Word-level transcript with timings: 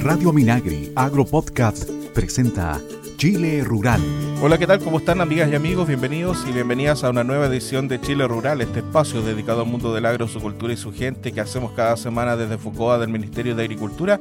Radio 0.00 0.32
Minagri 0.32 0.92
Agro 0.94 1.24
Podcast 1.24 1.90
presenta 2.14 2.80
Chile 3.16 3.62
Rural. 3.64 4.00
Hola, 4.40 4.56
¿qué 4.58 4.66
tal? 4.66 4.78
¿Cómo 4.78 4.98
están 4.98 5.20
amigas 5.20 5.50
y 5.50 5.56
amigos? 5.56 5.88
Bienvenidos 5.88 6.44
y 6.48 6.52
bienvenidas 6.52 7.02
a 7.02 7.10
una 7.10 7.24
nueva 7.24 7.46
edición 7.46 7.88
de 7.88 8.00
Chile 8.00 8.28
Rural, 8.28 8.60
este 8.60 8.78
espacio 8.78 9.22
dedicado 9.22 9.62
al 9.62 9.66
mundo 9.66 9.92
del 9.92 10.06
agro, 10.06 10.28
su 10.28 10.40
cultura 10.40 10.72
y 10.72 10.76
su 10.76 10.92
gente 10.92 11.32
que 11.32 11.40
hacemos 11.40 11.72
cada 11.72 11.96
semana 11.96 12.36
desde 12.36 12.58
Fucoa 12.58 12.98
del 12.98 13.08
Ministerio 13.08 13.56
de 13.56 13.64
Agricultura. 13.64 14.20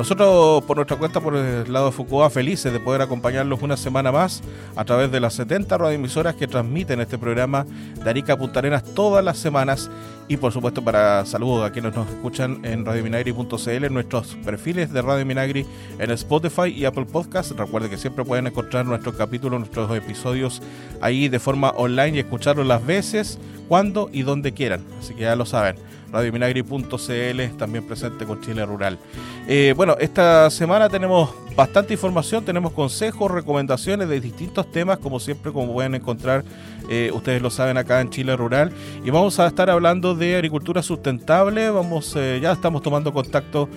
Nosotros, 0.00 0.64
por 0.64 0.78
nuestra 0.78 0.96
cuenta, 0.96 1.20
por 1.20 1.36
el 1.36 1.70
lado 1.70 1.84
de 1.84 1.92
Fucoa, 1.92 2.30
felices 2.30 2.72
de 2.72 2.80
poder 2.80 3.02
acompañarlos 3.02 3.60
una 3.60 3.76
semana 3.76 4.10
más 4.10 4.42
a 4.74 4.82
través 4.82 5.12
de 5.12 5.20
las 5.20 5.34
70 5.34 5.76
radioemisoras 5.76 6.36
que 6.36 6.48
transmiten 6.48 7.02
este 7.02 7.18
programa 7.18 7.66
de 8.02 8.08
Arica 8.08 8.34
Punta 8.34 8.60
Arenas 8.60 8.82
todas 8.94 9.22
las 9.22 9.36
semanas 9.36 9.90
y 10.26 10.38
por 10.38 10.52
supuesto 10.52 10.82
para 10.82 11.26
saludos 11.26 11.68
a 11.68 11.70
quienes 11.70 11.94
nos 11.94 12.08
escuchan 12.08 12.64
en 12.64 12.86
radiominagri.cl, 12.86 13.92
nuestros 13.92 14.36
perfiles 14.36 14.90
de 14.90 15.02
Radio 15.02 15.26
Minagri 15.26 15.66
en 15.98 16.10
Spotify 16.12 16.68
y 16.74 16.86
Apple 16.86 17.04
Podcast. 17.04 17.50
Recuerde 17.50 17.90
que 17.90 17.98
siempre 17.98 18.24
pueden 18.24 18.46
encontrar 18.46 18.86
nuestros 18.86 19.16
capítulos, 19.16 19.60
nuestros 19.60 19.94
episodios 19.94 20.62
ahí 21.02 21.28
de 21.28 21.38
forma 21.38 21.74
online 21.76 22.16
y 22.16 22.20
escucharlos 22.20 22.66
las 22.66 22.86
veces, 22.86 23.38
cuando 23.68 24.08
y 24.10 24.22
donde 24.22 24.54
quieran. 24.54 24.82
Así 24.98 25.12
que 25.12 25.20
ya 25.24 25.36
lo 25.36 25.44
saben 25.44 25.76
radiominagri.cl, 26.12 27.56
también 27.56 27.84
presente 27.86 28.24
con 28.24 28.40
Chile 28.40 28.64
Rural. 28.64 28.98
Eh, 29.48 29.74
bueno, 29.76 29.96
esta 29.98 30.50
semana 30.50 30.88
tenemos 30.88 31.30
bastante 31.56 31.94
información, 31.94 32.44
tenemos 32.44 32.72
consejos, 32.72 33.30
recomendaciones 33.30 34.08
de 34.08 34.20
distintos 34.20 34.70
temas, 34.70 34.98
como 34.98 35.20
siempre, 35.20 35.52
como 35.52 35.72
pueden 35.72 35.94
encontrar, 35.94 36.44
eh, 36.88 37.10
ustedes 37.14 37.42
lo 37.42 37.50
saben 37.50 37.76
acá 37.76 38.00
en 38.00 38.10
Chile 38.10 38.36
Rural, 38.36 38.72
y 39.04 39.10
vamos 39.10 39.38
a 39.38 39.46
estar 39.46 39.70
hablando 39.70 40.14
de 40.14 40.36
agricultura 40.36 40.82
sustentable, 40.82 41.70
vamos, 41.70 42.14
eh, 42.16 42.40
ya 42.42 42.52
estamos 42.52 42.82
tomando 42.82 43.12
contacto 43.12 43.68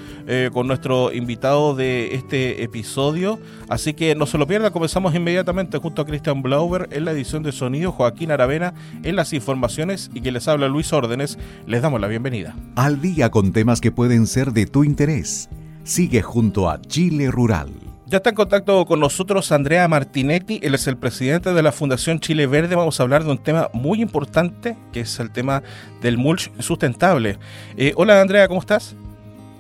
con 0.54 0.68
nuestro 0.68 1.12
invitado 1.12 1.76
de 1.76 2.16
este 2.16 2.64
episodio, 2.64 3.40
así 3.70 3.94
que 3.94 4.16
no 4.16 4.26
se 4.26 4.38
lo 4.38 4.48
pierdan, 4.48 4.72
comenzamos 4.72 5.14
inmediatamente 5.14 5.78
junto 5.78 6.02
a 6.02 6.06
Christian 6.06 6.42
Blauber 6.42 6.88
en 6.92 7.06
la 7.06 7.12
edición 7.12 7.44
de 7.44 7.52
sonido, 7.52 7.92
Joaquín 7.92 8.32
Aravena 8.32 8.74
en 9.04 9.16
las 9.16 9.34
informaciones 9.34 10.10
y 10.14 10.22
que 10.22 10.32
les 10.32 10.48
habla 10.48 10.68
Luis 10.68 10.94
Órdenes, 10.94 11.38
les 11.68 11.82
damos 11.82 12.00
la 12.00 12.08
bienvenida. 12.08 12.56
Al 12.76 13.02
día 13.02 13.30
con 13.30 13.52
temas 13.52 13.82
que 13.82 13.92
pueden 13.92 14.28
ser 14.28 14.54
de 14.54 14.66
tu 14.66 14.84
interés. 14.84 15.50
Sigue 15.84 16.22
junto 16.22 16.70
a 16.70 16.82
Chile 16.82 17.30
Rural. 17.30 17.70
Ya 18.06 18.18
está 18.18 18.30
en 18.30 18.36
contacto 18.36 18.86
con 18.86 19.02
nosotros 19.02 19.52
Andrea 19.52 19.86
Martinetti, 19.90 20.60
él 20.64 20.76
es 20.76 20.88
el 20.88 20.98
presidente 20.98 21.54
de 21.54 21.62
la 21.62 21.74
Fundación 21.74 22.22
Chile 22.22 22.48
Verde. 22.48 22.76
Vamos 22.76 23.00
a 23.00 23.04
hablar 23.04 23.26
de 23.26 23.32
un 23.32 23.38
tema 23.38 23.70
muy 23.74 24.02
importante, 24.02 24.78
que 24.94 25.02
es 25.02 25.20
el 25.20 25.32
tema 25.32 25.62
del 26.02 26.18
mulch 26.18 26.52
sustentable. 26.60 27.38
Eh, 27.76 27.92
hola 27.98 28.22
Andrea, 28.22 28.48
¿cómo 28.48 28.62
estás? 28.62 28.96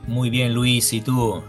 Muy 0.07 0.30
bien 0.30 0.53
Luis, 0.53 0.93
¿y 0.93 1.02
tú? 1.02 1.43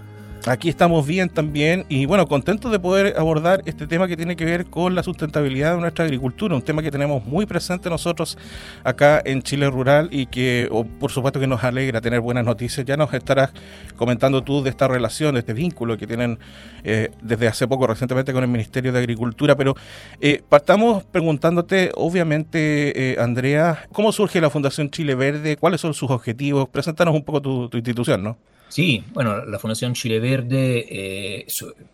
Aquí 0.47 0.69
estamos 0.69 1.07
bien 1.07 1.31
también 1.31 1.87
y 1.89 2.05
bueno, 2.05 2.27
contentos 2.27 2.71
de 2.71 2.79
poder 2.79 3.15
abordar 3.17 3.63
este 3.65 3.87
tema 3.87 4.07
que 4.07 4.15
tiene 4.15 4.37
que 4.37 4.45
ver 4.45 4.67
con 4.67 4.95
la 4.95 5.03
sustentabilidad 5.03 5.75
de 5.75 5.81
nuestra 5.81 6.05
agricultura, 6.05 6.55
un 6.55 6.61
tema 6.61 6.83
que 6.83 6.91
tenemos 6.91 7.25
muy 7.25 7.47
presente 7.47 7.89
nosotros 7.89 8.37
acá 8.85 9.23
en 9.25 9.41
Chile 9.41 9.71
Rural 9.71 10.11
y 10.13 10.27
que 10.27 10.69
por 11.01 11.11
supuesto 11.11 11.41
que 11.41 11.47
nos 11.47 11.65
alegra 11.65 12.03
tener 12.03 12.21
buenas 12.21 12.45
noticias. 12.45 12.85
Ya 12.85 12.99
nos 12.99 13.15
estarás 13.15 13.53
comentando 13.97 14.43
tú 14.43 14.63
de 14.63 14.69
esta 14.69 14.87
relación, 14.87 15.33
de 15.33 15.41
este 15.41 15.55
vínculo 15.55 15.97
que 15.97 16.07
tienen 16.07 16.39
eh, 16.83 17.11
desde 17.23 17.49
hace 17.49 17.67
poco 17.67 17.87
recientemente 17.87 18.35
con 18.35 18.43
el 18.43 18.51
Ministerio 18.51 18.93
de 18.93 18.99
Agricultura, 18.99 19.57
pero 19.57 19.75
eh, 20.21 20.43
partamos 20.47 21.05
preguntándote, 21.05 21.91
obviamente, 21.95 23.13
eh, 23.13 23.17
Andrea, 23.19 23.87
¿cómo 23.93 24.13
surge 24.13 24.43
la 24.43 24.51
Fundación 24.51 24.91
Chile 24.91 25.15
Verde? 25.15 25.57
¿Cuáles 25.57 25.81
son 25.81 25.95
sus 25.95 26.11
objetivos? 26.11 26.69
Preséntanos 26.69 27.15
un 27.15 27.25
poco 27.25 27.41
tu 27.41 27.71
institución, 27.73 28.23
¿no? 28.23 28.37
Sí, 28.69 29.05
bueno, 29.13 29.45
la 29.45 29.59
Fundación 29.59 29.95
Chile 29.95 30.19
Verde 30.19 30.85
eh, 30.89 31.47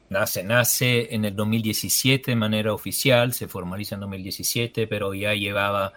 nace, 0.09 0.43
nace 0.43 1.15
en 1.15 1.25
el 1.27 1.37
2017 1.37 2.31
de 2.31 2.37
manera 2.37 2.73
oficial, 2.73 3.35
se 3.35 3.49
formaliza 3.49 3.97
en 3.97 4.03
2017, 4.03 4.87
pero 4.87 5.12
ya 5.12 5.34
llevaba 5.34 5.93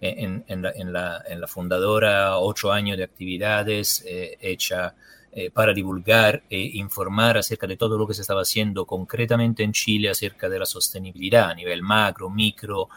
eh, 0.00 0.42
en, 0.48 0.92
la, 0.92 1.46
fundadora 1.46 2.38
ocho 2.38 2.72
años 2.72 2.96
de 2.96 3.04
actividades 3.04 4.04
eh, 4.06 4.36
hecha 4.40 4.94
para 5.52 5.74
divulgar 5.74 6.44
e 6.48 6.60
informar 6.74 7.38
acerca 7.38 7.66
de 7.66 7.76
todo 7.76 7.98
lo 7.98 8.06
que 8.06 8.14
se 8.14 8.20
estaba 8.20 8.42
haciendo 8.42 8.86
concretamente 8.86 9.64
en 9.64 9.72
Chile 9.72 10.08
acerca 10.08 10.48
de 10.48 10.60
la 10.60 10.64
sostenibilidad 10.64 11.50
a 11.50 11.54
nivel 11.54 11.82
macro, 11.82 12.30
micro, 12.30 12.88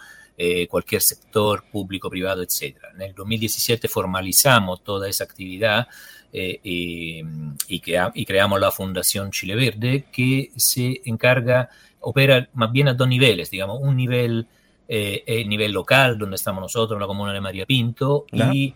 cualquier 0.70 1.02
sector 1.02 1.64
público, 1.72 2.12
privado, 2.12 2.44
etc. 2.44 2.78
En 2.94 3.02
el 3.02 3.16
2017 3.16 3.88
formalizamos 3.88 4.84
toda 4.84 5.10
esa 5.10 5.24
actividad 5.24 5.88
eh, 6.34 6.60
y, 6.64 7.24
y, 7.68 8.26
creamos 8.26 8.60
la 8.60 8.72
Fundación 8.72 9.32
Chile 9.32 9.56
Verde 9.56 10.06
que 10.12 10.52
se 10.56 11.02
encarga, 11.06 11.70
opera 12.02 12.50
más 12.54 12.72
bien 12.72 12.90
a 12.90 12.94
dos 12.94 13.08
niveles, 13.08 13.50
digamos, 13.50 13.80
un 13.82 13.96
nivel, 13.96 14.46
eh, 14.90 15.24
el 15.26 15.48
nivel 15.48 15.72
local, 15.72 16.18
donde 16.18 16.36
estamos 16.36 16.62
nosotros, 16.62 16.98
en 16.98 17.02
la 17.02 17.08
comuna 17.08 17.34
de 17.34 17.42
María 17.42 17.66
Pinto, 17.66 18.26
y 18.32 18.74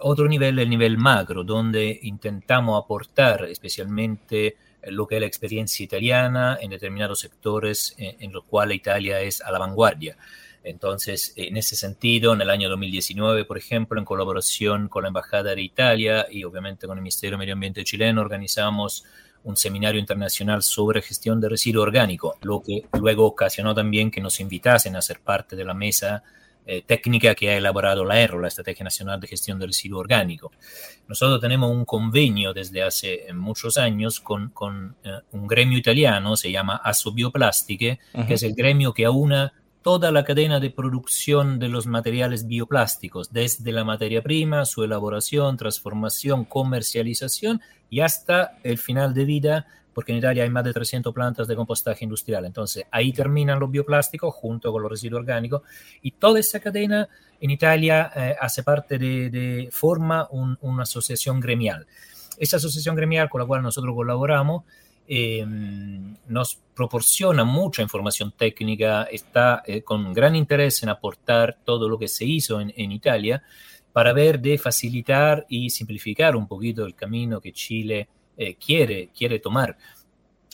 otro 0.00 0.28
nivel, 0.28 0.58
el 0.58 0.70
nivel 0.70 0.98
macro, 0.98 1.44
donde 1.44 1.98
intentamos 2.02 2.82
aportar 2.82 3.44
especialmente 3.44 4.56
lo 4.82 5.06
que 5.06 5.16
es 5.16 5.20
la 5.20 5.26
experiencia 5.26 5.84
italiana 5.84 6.58
en 6.60 6.70
determinados 6.70 7.20
sectores 7.20 7.94
en, 7.98 8.16
en 8.20 8.32
los 8.32 8.44
cuales 8.44 8.76
Italia 8.76 9.20
es 9.20 9.40
a 9.40 9.50
la 9.50 9.58
vanguardia. 9.58 10.16
Entonces, 10.64 11.32
en 11.36 11.56
ese 11.56 11.76
sentido, 11.76 12.34
en 12.34 12.40
el 12.40 12.50
año 12.50 12.68
2019, 12.68 13.44
por 13.44 13.58
ejemplo, 13.58 13.98
en 13.98 14.04
colaboración 14.04 14.88
con 14.88 15.02
la 15.02 15.08
Embajada 15.08 15.54
de 15.54 15.62
Italia 15.62 16.26
y 16.30 16.44
obviamente 16.44 16.86
con 16.86 16.98
el 16.98 17.02
Ministerio 17.02 17.36
de 17.36 17.38
Medio 17.38 17.54
Ambiente 17.54 17.84
chileno, 17.84 18.20
organizamos 18.20 19.04
un 19.44 19.56
seminario 19.56 20.00
internacional 20.00 20.62
sobre 20.62 21.00
gestión 21.00 21.40
de 21.40 21.48
residuo 21.48 21.82
orgánico, 21.82 22.36
lo 22.42 22.62
que 22.62 22.84
luego 23.00 23.24
ocasionó 23.24 23.74
también 23.74 24.10
que 24.10 24.20
nos 24.20 24.40
invitasen 24.40 24.96
a 24.96 25.02
ser 25.02 25.20
parte 25.20 25.56
de 25.56 25.64
la 25.64 25.74
mesa 25.74 26.22
eh, 26.70 26.82
técnica 26.82 27.34
que 27.34 27.48
ha 27.48 27.56
elaborado 27.56 28.04
la 28.04 28.20
ERRO, 28.20 28.40
la 28.40 28.48
Estrategia 28.48 28.84
Nacional 28.84 29.18
de 29.18 29.26
Gestión 29.26 29.58
de 29.58 29.66
Residuo 29.66 30.00
Orgánico. 30.00 30.52
Nosotros 31.08 31.40
tenemos 31.40 31.70
un 31.70 31.86
convenio 31.86 32.52
desde 32.52 32.82
hace 32.82 33.32
muchos 33.32 33.78
años 33.78 34.20
con, 34.20 34.94
eh, 35.02 35.12
un 35.32 35.46
gremio 35.46 35.78
italiano, 35.78 36.36
se 36.36 36.52
llama 36.52 36.76
Assobioplastiche, 36.84 38.00
que 38.26 38.34
es 38.34 38.42
el 38.42 38.54
gremio 38.54 38.92
que 38.92 39.06
aúna 39.06 39.54
toda 39.80 40.12
la 40.12 40.24
cadena 40.24 40.60
de 40.60 40.68
producción 40.68 41.58
de 41.58 41.70
los 41.70 41.86
materiales 41.86 42.46
bioplásticos, 42.46 43.32
desde 43.32 43.72
la 43.72 43.84
materia 43.84 44.20
prima, 44.20 44.66
su 44.66 44.84
elaboración, 44.84 45.56
transformación, 45.56 46.44
comercialización 46.44 47.62
y 47.88 48.00
hasta 48.00 48.58
el 48.62 48.76
final 48.76 49.14
de 49.14 49.24
vida, 49.24 49.66
porque 49.98 50.12
en 50.12 50.18
Italia 50.18 50.44
hay 50.44 50.50
más 50.50 50.62
de 50.62 50.72
300 50.72 51.12
plantas 51.12 51.48
de 51.48 51.56
compostaje 51.56 52.04
industrial. 52.04 52.44
Entonces, 52.44 52.84
ahí 52.92 53.12
terminan 53.12 53.58
los 53.58 53.68
bioplásticos 53.68 54.32
junto 54.32 54.70
con 54.70 54.82
los 54.82 54.90
residuos 54.90 55.20
orgánicos 55.20 55.62
y 56.02 56.12
toda 56.12 56.38
esa 56.38 56.60
cadena 56.60 57.08
en 57.40 57.50
Italia 57.50 58.12
eh, 58.14 58.36
hace 58.40 58.62
parte 58.62 58.98
de, 58.98 59.68
forma 59.72 60.28
una 60.30 60.84
asociación 60.84 61.40
gremial. 61.40 61.86
Esa 62.38 62.58
asociación 62.58 62.94
gremial 62.94 63.28
con 63.28 63.40
la 63.40 63.46
cual 63.46 63.62
nosotros 63.62 63.92
colaboramos 63.94 64.62
Em, 65.10 66.16
nos 66.26 66.60
proporciona 66.74 67.42
mucha 67.42 67.80
información 67.80 68.30
técnica, 68.36 69.04
está 69.04 69.62
eh, 69.66 69.80
con 69.80 70.12
gran 70.12 70.36
interés 70.36 70.82
en 70.82 70.90
aportar 70.90 71.56
todo 71.64 71.88
lo 71.88 71.98
que 71.98 72.08
se 72.08 72.26
hizo 72.26 72.60
en, 72.60 72.92
Italia 72.92 73.42
para 73.90 74.12
ver 74.12 74.38
de 74.38 74.58
facilitar 74.58 75.46
y 75.48 75.70
simplificar 75.70 76.36
un 76.36 76.46
poquito 76.46 76.84
el 76.84 76.94
camino 76.94 77.40
que 77.40 77.52
Chile 77.52 78.06
eh, 78.38 78.54
quiere, 78.54 79.10
quiere 79.16 79.38
tomar. 79.38 79.76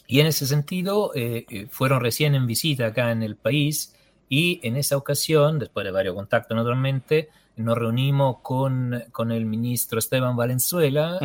Y 0.06 0.21
en 0.21 0.27
ese 0.27 0.47
sentido, 0.47 1.12
eh, 1.15 1.69
fueron 1.71 2.00
recién 2.00 2.34
en 2.34 2.47
visita 2.47 2.87
acá 2.87 3.12
en 3.12 3.22
el 3.22 3.37
país 3.37 3.95
y 4.28 4.59
en 4.65 4.77
esa 4.77 4.97
ocasión, 4.97 5.61
después 5.61 5.84
de 5.84 5.93
varios 5.93 6.17
contactos 6.17 6.56
naturalmente, 6.56 7.28
nos 7.56 7.78
reunimos 7.78 8.39
con, 8.43 9.05
con 9.12 9.31
el 9.31 9.47
ministro 9.47 10.00
Esteban 10.00 10.34
Valenzuela, 10.37 11.21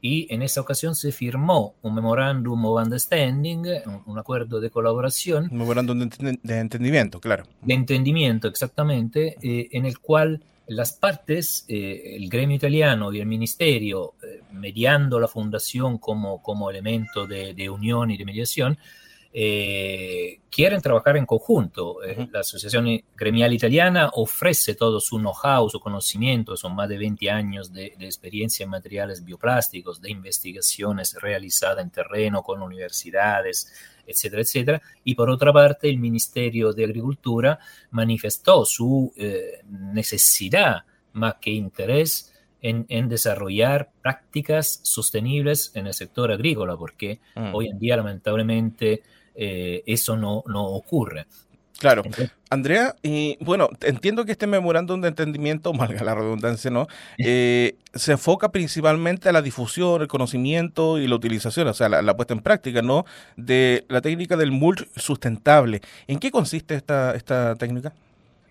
y 0.00 0.32
en 0.32 0.42
esa 0.42 0.60
ocasión 0.60 0.94
se 0.94 1.10
firmó 1.10 1.74
un 1.82 1.94
memorándum 1.94 2.64
of 2.66 2.82
understanding, 2.82 3.64
un, 4.06 4.18
acuerdo 4.18 4.60
de 4.60 4.70
colaboración. 4.70 5.48
Un 5.50 5.58
memorándum 5.58 6.08
de, 6.08 6.58
entendimiento, 6.58 7.20
claro. 7.20 7.44
De 7.62 7.74
entendimiento, 7.74 8.46
exactamente, 8.46 9.36
eh, 9.42 9.68
en 9.72 9.84
el 9.86 9.98
cual 9.98 10.42
las 10.68 10.92
partes, 10.92 11.64
eh, 11.68 12.16
el 12.16 12.28
gremio 12.28 12.56
italiano 12.56 13.12
y 13.12 13.20
el 13.20 13.26
ministerio, 13.26 14.14
eh, 14.22 14.42
mediando 14.52 15.20
la 15.20 15.28
fundación 15.28 15.98
como, 15.98 16.42
como 16.42 16.70
elemento 16.70 17.26
de, 17.26 17.54
de 17.54 17.70
unión 17.70 18.10
y 18.10 18.16
de 18.16 18.24
mediación, 18.24 18.78
eh, 19.38 20.40
quieren 20.48 20.80
trabajar 20.80 21.18
en 21.18 21.26
conjunto. 21.26 22.02
Eh, 22.02 22.26
la 22.32 22.40
Asociación 22.40 22.86
Gremial 23.14 23.52
Italiana 23.52 24.08
ofrece 24.14 24.74
todo 24.74 24.98
su 24.98 25.18
know-how, 25.18 25.68
su 25.68 25.78
conocimiento, 25.78 26.56
son 26.56 26.74
más 26.74 26.88
de 26.88 26.96
20 26.96 27.30
años 27.30 27.70
de, 27.70 27.94
experiencia 28.00 28.64
en 28.64 28.70
materiales 28.70 29.22
bioplásticos, 29.22 30.00
de 30.00 30.10
investigaciones 30.10 31.18
realizadas 31.20 31.84
en 31.84 31.90
terreno 31.90 32.42
con 32.42 32.62
universidades, 32.62 33.70
etcétera, 34.06 34.40
etcétera. 34.40 34.82
Y 35.04 35.14
por 35.14 35.28
otra 35.28 35.52
parte, 35.52 35.90
el 35.90 35.98
Ministerio 35.98 36.72
de 36.72 36.84
Agricultura 36.84 37.58
manifestó 37.90 38.64
su 38.64 39.12
eh, 39.18 39.60
necesidad 39.68 40.84
más 41.12 41.34
que 41.42 41.50
interés 41.50 42.32
en, 42.62 43.08
desarrollar 43.10 43.90
prácticas 44.00 44.80
sostenibles 44.82 45.72
en 45.74 45.88
el 45.88 45.92
sector 45.92 46.32
agrícola, 46.32 46.74
porque 46.76 47.20
mm. 47.34 47.54
hoy 47.54 47.68
en 47.68 47.78
día 47.78 47.96
lamentablemente 47.96 49.02
eh, 49.36 49.82
eso 49.86 50.16
no, 50.16 50.42
no 50.46 50.64
ocurre. 50.64 51.26
Claro. 51.78 52.02
Andrea, 52.48 52.96
y 53.02 53.36
bueno, 53.40 53.68
entiendo 53.82 54.24
que 54.24 54.32
este 54.32 54.46
memorándum 54.46 55.00
de 55.00 55.08
entendimiento, 55.08 55.72
valga 55.74 56.04
la 56.04 56.14
redundancia, 56.14 56.70
¿no? 56.70 56.86
Eh, 57.18 57.76
se 57.94 58.12
enfoca 58.12 58.50
principalmente 58.50 59.28
a 59.28 59.32
la 59.32 59.42
difusión, 59.42 60.00
el 60.02 60.08
conocimiento 60.08 60.98
y 60.98 61.06
la 61.06 61.16
utilización, 61.16 61.68
o 61.68 61.74
sea, 61.74 61.88
la, 61.88 62.16
puesta 62.16 62.34
en 62.34 62.40
práctica, 62.40 62.82
¿no? 62.82 63.04
De 63.36 63.84
la 63.88 64.00
técnica 64.00 64.36
del 64.36 64.52
mulch 64.52 64.86
sustentable. 64.96 65.82
¿En 66.06 66.18
qué 66.18 66.30
consiste 66.30 66.74
esta, 66.74 67.14
esta 67.14 67.54
técnica? 67.56 67.92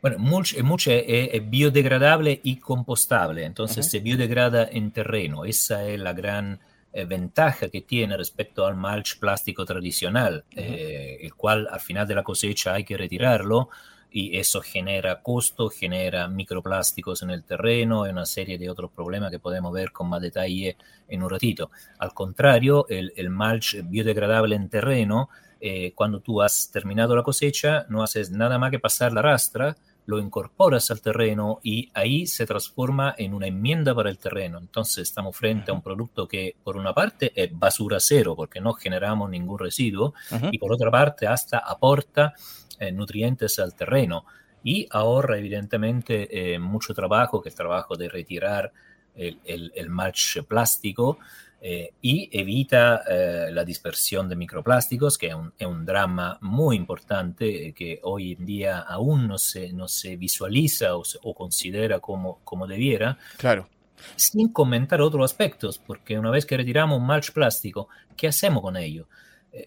Bueno, 0.02 0.20
mulch, 0.20 0.62
mulch 0.62 0.88
es, 0.90 1.50
biodegradable 1.50 2.40
y 2.44 2.58
compostable, 2.58 3.44
entonces 3.44 3.90
se 3.90 4.02
biodegrada 4.02 4.68
en 4.72 4.92
terreno. 4.92 5.46
Esa 5.46 5.88
es 5.88 6.00
la 6.00 6.14
gran 6.14 6.60
eh, 6.98 7.04
ventaja 7.04 7.68
que 7.68 7.82
tiene 7.82 8.16
respecto 8.16 8.66
al 8.66 8.78
mulch 8.78 9.20
plástico 9.20 9.66
tradicional, 9.66 10.46
eh, 10.56 11.18
el 11.24 11.36
cual 11.36 11.68
al 11.70 11.82
final 11.82 12.08
de 12.08 12.16
la 12.16 12.24
cosecha 12.24 12.74
hay 12.74 12.86
que 12.86 12.96
retirarlo 12.96 13.68
y 14.10 14.38
eso 14.38 14.62
genera 14.62 15.22
costo, 15.22 15.70
genera 15.70 16.30
microplásticos 16.30 17.22
en 17.22 17.32
el 17.32 17.44
terreno 17.44 18.08
y 18.08 18.12
una 18.12 18.26
serie 18.26 18.58
de 18.58 18.70
otros 18.70 18.92
problemas 18.92 19.30
que 19.30 19.40
podemos 19.40 19.74
ver 19.74 19.92
con 19.92 20.08
más 20.08 20.22
detalle 20.22 20.78
en 21.10 21.22
un 21.22 21.30
ratito. 21.30 21.70
Al 22.00 22.14
contrario, 22.14 22.86
el, 22.88 23.12
el 23.18 23.30
mulch 23.30 23.84
biodegradable 23.84 24.56
en 24.56 24.70
terreno, 24.70 25.28
eh, 25.60 25.92
cuando 25.96 26.22
tú 26.22 26.42
has 26.42 26.72
terminado 26.72 27.14
la 27.14 27.24
cosecha, 27.24 27.86
no 27.90 28.04
haces 28.04 28.32
nada 28.32 28.58
más 28.58 28.72
que 28.72 28.80
pasar 28.80 29.12
la 29.12 29.22
rastra, 29.22 29.76
lo 30.06 30.20
incorporas 30.20 30.92
al 30.92 31.02
terreno 31.02 31.60
y 31.64 31.90
ahí 31.94 32.28
se 32.28 32.46
transforma 32.46 33.16
en 33.18 33.34
una 33.34 33.48
enmienda 33.48 33.94
para 33.96 34.10
el 34.10 34.18
terreno. 34.18 34.60
Entonces 34.60 35.08
estamos 35.08 35.36
frente 35.36 35.72
a 35.72 35.74
un 35.74 35.82
producto 35.82 36.28
que 36.28 36.56
por 36.64 36.78
una 36.78 36.94
parte 36.94 37.32
es 37.36 37.50
basura 37.58 37.98
cero 38.00 38.36
porque 38.36 38.62
no 38.62 38.74
generamos 38.74 39.30
ningún 39.30 39.58
residuo 39.58 40.14
y 40.52 40.58
por 40.58 40.72
otra 40.72 40.92
parte 40.92 41.28
hasta 41.28 41.60
aporta 41.60 42.34
eh, 42.80 42.92
nutrientes 42.92 43.58
al 43.60 43.74
terreno. 43.74 44.26
Y 44.64 44.88
ahorra 44.90 45.38
evidentemente 45.38 46.54
eh, 46.54 46.60
mucho 46.60 46.94
trabajo, 46.94 47.42
que 47.42 47.50
es 47.50 47.54
el 47.54 47.58
trabajo 47.58 47.96
de 47.96 48.10
retirar 48.10 48.72
el, 49.16 49.40
el, 49.46 49.72
el 49.76 49.90
mulch 49.90 50.44
plástico 50.48 51.20
eh, 51.68 51.96
y 52.00 52.30
evita 52.32 53.02
eh, 53.10 53.48
la 53.52 53.66
dispersión 53.66 54.30
de 54.30 54.36
microplásticos, 54.36 55.18
que 55.18 55.30
es 55.30 55.66
un, 55.66 55.84
drama 55.84 56.38
muy 56.42 56.76
importante 56.76 57.70
eh, 57.70 57.74
que 57.74 58.00
hoy 58.04 58.34
en 58.34 58.46
día 58.46 58.82
aún 58.82 59.28
no 59.28 59.40
se, 59.40 59.74
no 59.74 59.88
se 59.88 60.16
visualiza 60.16 60.96
o, 60.96 61.34
considera 61.34 62.00
como, 62.00 62.38
como 62.44 62.68
debiera. 62.68 63.18
Claro. 63.38 63.68
Sin 64.16 64.50
comentar 64.54 65.02
otros 65.02 65.26
aspectos, 65.26 65.80
porque 65.80 66.20
una 66.20 66.30
vez 66.30 66.46
que 66.46 66.56
retiramos 66.56 67.00
un 67.00 67.08
mulch 67.08 67.32
plástico, 67.32 67.90
¿qué 68.16 68.28
hacemos 68.28 68.62
con 68.62 68.78
ello? 68.78 69.08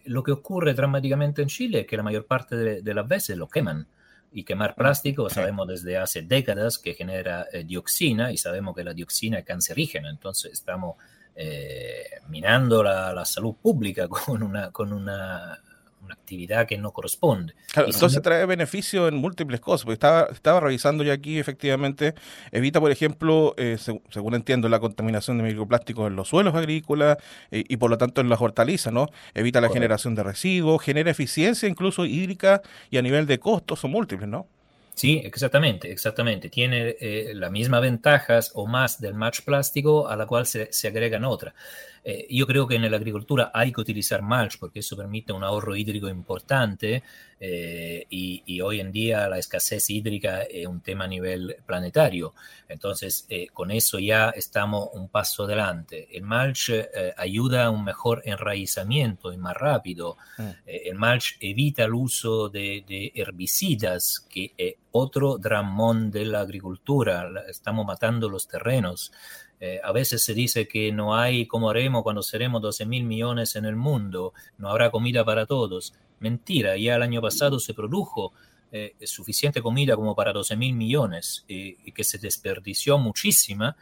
lo 0.05 0.23
que 0.23 0.33
ocurre 0.33 0.75
dramáticamente 0.75 1.41
en 1.41 1.49
Chile 1.49 1.81
es 1.81 1.87
que 1.87 1.97
la 1.97 2.03
mayor 2.03 2.27
parte 2.27 2.55
de, 2.55 2.83
de 2.83 2.95
las 2.95 3.09
veces 3.09 3.39
lo 3.39 3.49
queman 3.49 3.89
y 4.31 4.45
quemar 4.45 4.75
plástico 4.75 5.31
sabemos 5.31 5.67
desde 5.67 5.97
hace 5.97 6.21
décadas 6.21 6.77
que 6.77 6.93
genera 6.93 7.47
dioxina 7.65 8.31
y 8.31 8.37
sabemos 8.37 8.77
que 8.77 8.85
la 8.85 8.93
dioxina 8.93 9.39
es 9.39 9.47
cancerígena, 9.47 10.11
entonces 10.11 10.53
estamos 10.53 10.97
eh, 11.40 12.05
minando 12.29 12.82
la, 12.82 13.25
salud 13.25 13.55
pública 13.62 14.08
con 14.08 14.43
una, 14.43 14.73
con 14.73 14.93
una, 14.93 15.61
actividad 16.11 16.67
que 16.67 16.79
no 16.79 16.90
corresponde. 16.90 17.55
Claro, 17.70 17.90
entonces 17.90 18.23
trae 18.23 18.46
beneficio 18.46 19.08
en 19.08 19.17
múltiples 19.17 19.61
cosas, 19.61 19.85
porque 19.85 19.93
estaba, 19.93 20.29
estaba 20.32 20.61
revisando 20.61 21.05
yo 21.05 21.12
aquí, 21.12 21.38
efectivamente, 21.38 22.14
evita, 22.50 22.81
por 22.81 22.90
ejemplo, 22.90 23.55
eh, 23.58 23.76
según 24.08 24.35
entiendo, 24.35 24.70
la 24.70 24.81
contaminación 24.81 25.37
de 25.37 25.44
microplásticos 25.44 26.06
en 26.06 26.17
los 26.17 26.29
suelos 26.29 26.55
agrícolas 26.55 27.19
eh, 27.50 27.62
y 27.69 27.76
por 27.76 27.90
lo 27.90 27.99
tanto 27.99 28.23
en 28.23 28.31
las 28.31 28.40
hortalizas, 28.40 28.90
¿no? 28.90 29.08
Evita 29.35 29.61
la 29.61 29.69
generación 29.69 30.14
de 30.14 30.23
residuos, 30.23 30.82
genera 30.82 31.11
eficiencia 31.11 31.69
incluso 31.69 32.06
hídrica 32.06 32.62
y 32.88 32.96
a 32.96 33.02
nivel 33.02 33.26
de 33.26 33.38
costos 33.38 33.81
son 33.81 33.90
múltiples, 33.90 34.31
¿no? 34.31 34.46
Sí, 34.99 35.23
exactamente, 35.25 35.93
exactamente. 35.93 36.49
Tiene 36.50 36.97
eh, 36.99 37.31
las 37.33 37.53
mismas 37.53 37.83
ventajas 37.83 38.50
o 38.55 38.67
más 38.67 39.00
del 39.00 39.15
match 39.15 39.43
plástico 39.43 40.09
a 40.09 40.17
la 40.17 40.27
cual 40.27 40.45
se, 40.45 40.73
se 40.73 40.89
agregan 40.89 41.25
otras. 41.25 41.55
Eh, 42.03 42.27
yo 42.29 42.49
creo 42.49 42.67
que 42.67 42.75
en 42.75 42.91
la 42.91 42.97
agricultura 42.97 43.53
hay 43.55 43.71
que 43.71 43.81
utilizar 43.81 44.23
mulch 44.23 44.59
porque 44.59 44.81
eso 44.81 44.97
permite 44.97 45.33
un 45.33 45.45
ahorro 45.45 45.77
hídrico 45.77 46.09
importante 46.09 47.05
eh, 47.40 48.06
y, 48.11 48.61
hoy 48.61 48.81
en 48.81 48.90
día 48.90 49.29
la 49.29 49.38
escasez 49.38 49.88
hídrica 49.90 50.43
es 50.43 50.67
un 50.67 50.81
tema 50.81 51.05
a 51.05 51.08
nivel 51.08 51.56
planetario. 51.64 52.35
Entonces, 52.69 53.25
eh, 53.29 53.46
con 53.52 53.70
eso 53.70 53.99
ya 53.99 54.31
estamos 54.31 54.88
un 54.94 55.08
paso 55.08 55.44
adelante. 55.44 56.08
El 56.11 56.25
mulch 56.25 56.73
ayuda 57.17 57.67
a 57.67 57.70
un 57.70 57.85
mejor 57.85 58.23
enraizamiento 58.25 59.32
y 59.32 59.37
más 59.37 59.56
rápido. 59.56 60.17
Mm. 60.37 60.50
el 60.67 60.94
mulch 60.96 61.37
evita 61.40 61.85
el 61.85 61.94
uso 61.94 62.49
de, 62.49 62.85
de 62.87 63.12
herbicidas, 63.14 64.26
que 64.29 64.52
es 64.56 64.75
otro 64.90 65.38
dramón 65.38 66.11
de 66.11 66.25
la 66.25 66.40
agricultura. 66.40 67.31
Estamos 67.49 67.87
matando 67.87 68.29
los 68.29 68.49
terrenos. 68.49 69.12
Eh, 69.61 69.81
a 69.82 69.93
veces 69.93 70.25
se 70.25 70.35
dice 70.35 70.69
que 70.69 70.93
no 70.93 71.17
hay 71.17 71.46
como 71.46 71.70
haremos 71.70 72.02
cuando 72.02 72.23
seremos 72.23 72.62
12 72.62 72.87
mil 72.87 73.05
millones 73.05 73.56
en 73.56 73.64
el 73.64 73.75
mundo, 73.75 74.32
no 74.56 74.70
habrá 74.70 74.90
comida 74.90 75.25
para 75.25 75.46
todos. 75.46 75.94
Mentira, 76.20 76.76
ya 76.76 76.97
el 76.97 77.03
año 77.03 77.20
pasado 77.20 77.59
se 77.59 77.75
produjo 77.75 78.32
eh, 78.70 78.94
suficiente 79.05 79.62
comida 79.62 79.97
como 79.97 80.15
para 80.15 80.32
12 80.32 80.56
mil 80.56 80.75
millones 80.75 81.44
y 81.49 81.93
que 81.93 82.05
se 82.05 82.19
desperdició 82.19 82.99
muchísima 82.99 83.76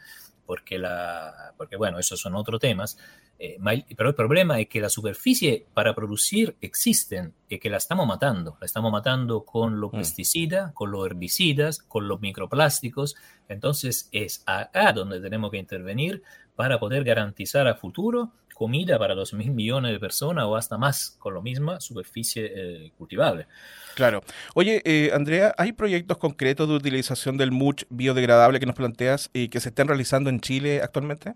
porque, 0.47 0.79
la, 0.79 1.53
porque 1.57 1.75
bueno, 1.75 1.99
esos 1.99 2.19
son 2.19 2.33
otros 2.35 2.59
temas. 2.59 2.97
Eh, 3.37 3.59
pero 3.95 4.09
el 4.09 4.15
problema 4.15 4.59
es 4.59 4.67
que 4.67 4.81
la 4.81 4.89
superficie 4.89 5.67
para 5.75 5.93
producir 5.93 6.55
existen 6.59 7.35
y 7.47 7.59
que 7.59 7.69
la 7.69 7.77
estamos 7.77 8.07
matando. 8.07 8.57
La 8.59 8.65
estamos 8.65 8.91
matando 8.91 9.45
con 9.45 9.79
los 9.79 9.93
mm. 9.93 9.97
pesticidas, 9.97 10.73
con 10.73 10.89
los 10.89 11.05
herbicidas, 11.05 11.79
con 11.79 12.07
los 12.07 12.19
microplásticos. 12.19 13.15
Entonces 13.47 14.09
es 14.11 14.41
acá 14.47 14.93
donde 14.93 15.19
tenemos 15.19 15.51
que 15.51 15.57
intervenir 15.57 16.23
para 16.55 16.79
poder 16.79 17.03
garantizar 17.03 17.67
a 17.67 17.75
futuro 17.75 18.31
comida 18.57 18.97
para 18.97 19.13
dos 19.13 19.33
mil 19.33 19.51
millones 19.51 19.91
de 19.91 19.99
personas 19.99 20.45
o 20.45 20.55
hasta 20.55 20.79
más 20.79 21.15
con 21.19 21.35
la 21.35 21.41
misma 21.41 21.79
superficie 21.79 22.51
eh, 22.55 22.91
cultivable. 22.97 23.45
Claro. 23.93 24.23
Oye, 24.55 24.81
eh, 24.83 25.11
Andrea, 25.13 25.53
¿hay 25.59 25.73
proyectos 25.73 26.17
concretos 26.17 26.67
de 26.67 26.73
utilización 26.73 27.37
del 27.37 27.51
mulch 27.51 27.85
biodegradable 27.89 28.59
que 28.59 28.65
nos 28.65 28.75
planteas 28.75 29.29
y 29.31 29.49
que 29.49 29.59
se 29.59 29.69
estén 29.69 29.87
realizando 29.87 30.31
en 30.31 30.39
Chile 30.39 30.81
actualmente? 30.81 31.35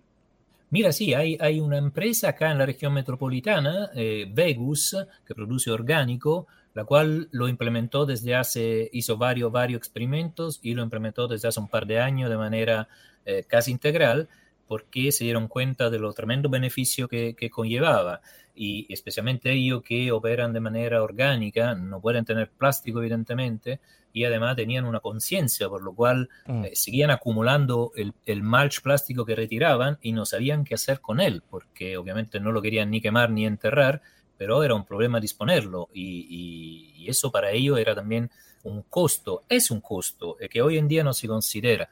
Mira, 0.71 0.91
sí, 0.91 1.13
hay, 1.13 1.37
hay 1.39 1.59
una 1.59 1.77
empresa 1.77 2.29
acá 2.29 2.51
en 2.51 2.57
la 2.57 2.65
región 2.65 2.93
metropolitana, 2.93 3.91
eh, 3.93 4.25
Vegus, 4.33 4.95
que 5.23 5.35
produce 5.35 5.69
orgánico, 5.69 6.47
la 6.73 6.85
cual 6.85 7.27
lo 7.31 7.47
implementó 7.47 8.07
desde 8.07 8.33
hace, 8.33 8.89
hizo 8.93 9.17
varios, 9.17 9.51
varios 9.51 9.77
experimentos 9.77 10.59
y 10.63 10.73
lo 10.73 10.81
implementó 10.81 11.27
desde 11.27 11.49
hace 11.49 11.59
un 11.59 11.67
par 11.67 11.85
de 11.85 11.99
años 11.99 12.31
de 12.31 12.37
manera 12.37 12.87
eh, 13.25 13.43
casi 13.47 13.69
integral, 13.69 14.27
porque 14.71 15.11
se 15.11 15.25
dieron 15.25 15.49
cuenta 15.49 15.89
de 15.89 15.99
lo 15.99 16.13
tremendo 16.13 16.47
beneficio 16.47 17.09
que, 17.09 17.35
que 17.35 17.49
conllevaba 17.49 18.21
y 18.55 18.87
especialmente 18.87 19.51
ellos 19.51 19.83
que 19.83 20.13
operan 20.13 20.53
de 20.53 20.61
manera 20.61 21.03
orgánica, 21.03 21.75
no 21.75 21.99
pueden 21.99 22.23
tener 22.23 22.51
plástico 22.51 22.99
evidentemente, 22.99 23.81
y 24.13 24.23
además 24.23 24.55
tenían 24.55 24.85
una 24.85 25.01
conciencia, 25.01 25.67
por 25.67 25.83
lo 25.83 25.93
cual 25.93 26.29
mm. 26.45 26.63
eh, 26.63 26.71
seguían 26.73 27.11
acumulando 27.11 27.91
el, 27.97 28.13
el, 28.25 28.43
mulch 28.43 28.81
plástico 28.81 29.25
que 29.25 29.35
retiraban 29.35 29.97
y 30.01 30.13
no 30.13 30.25
sabían 30.25 30.63
qué 30.63 30.75
hacer 30.75 31.01
con 31.01 31.19
él, 31.19 31.43
porque 31.49 31.97
obviamente 31.97 32.39
no 32.39 32.53
lo 32.53 32.61
querían 32.61 32.91
ni 32.91 33.01
quemar 33.01 33.29
ni 33.29 33.45
enterrar, 33.45 34.01
pero 34.37 34.63
era 34.63 34.73
un 34.73 34.85
problema 34.85 35.19
disponerlo 35.19 35.89
y, 35.93 36.95
y, 36.97 37.09
eso 37.09 37.29
para 37.29 37.51
ellos 37.51 37.77
era 37.77 37.93
también 37.93 38.31
un 38.63 38.83
costo, 38.83 39.43
es 39.49 39.69
un 39.69 39.81
costo 39.81 40.37
eh, 40.39 40.47
que 40.47 40.61
hoy 40.61 40.77
en 40.77 40.87
día 40.87 41.03
no 41.03 41.13
se 41.13 41.27
considera. 41.27 41.89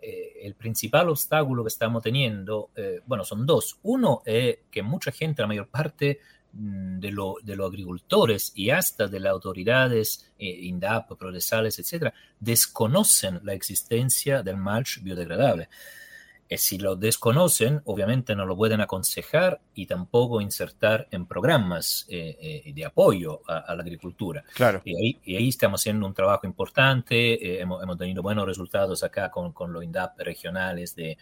Eh, 0.00 0.40
el 0.42 0.54
principal 0.54 1.08
obstáculo 1.08 1.64
que 1.64 1.68
estamos 1.68 2.02
teniendo, 2.02 2.70
bueno, 3.06 3.24
son 3.24 3.44
dos. 3.44 3.78
Uno 3.82 4.22
es 4.24 4.58
que 4.70 4.82
mucha 4.82 5.10
gente, 5.10 5.42
la 5.42 5.48
mayor 5.48 5.68
parte, 5.68 6.20
Mm, 6.52 6.98
de, 6.98 7.12
lo, 7.12 7.36
de 7.42 7.56
los 7.56 7.68
agricultores 7.68 8.52
y 8.54 8.70
hasta 8.70 9.06
de 9.06 9.20
las 9.20 9.32
autoridades, 9.32 10.32
eh, 10.38 10.46
INDAP, 10.46 11.12
procesales, 11.18 11.78
etcétera, 11.78 12.14
desconocen 12.40 13.40
la 13.44 13.52
existencia 13.52 14.42
del 14.42 14.56
mulch 14.56 15.02
biodegradable. 15.02 15.68
Eh, 16.48 16.58
si 16.58 16.78
lo 16.78 16.96
desconocen, 16.96 17.82
obviamente 17.84 18.34
no 18.34 18.46
lo 18.46 18.56
pueden 18.56 18.80
aconsejar 18.80 19.60
y 19.74 19.86
tampoco 19.86 20.40
insertar 20.40 21.06
en 21.10 21.26
programas 21.26 22.06
eh, 22.08 22.72
de 22.74 22.84
apoyo 22.84 23.40
a, 23.46 23.74
la 23.74 23.82
agricultura. 23.82 24.44
Claro. 24.54 24.80
Y 24.84 24.96
ahí, 24.96 25.20
y 25.24 25.36
ahí, 25.36 25.48
estamos 25.48 25.80
haciendo 25.80 26.06
un 26.06 26.14
trabajo 26.14 26.46
importante, 26.46 27.60
hemos, 27.60 27.82
hemos, 27.82 27.98
tenido 27.98 28.22
buenos 28.22 28.46
resultados 28.46 29.02
acá 29.02 29.30
con, 29.30 29.52
con 29.52 29.72
los 29.72 29.84
INDAP 29.84 30.20
regionales 30.20 30.94
de, 30.94 31.18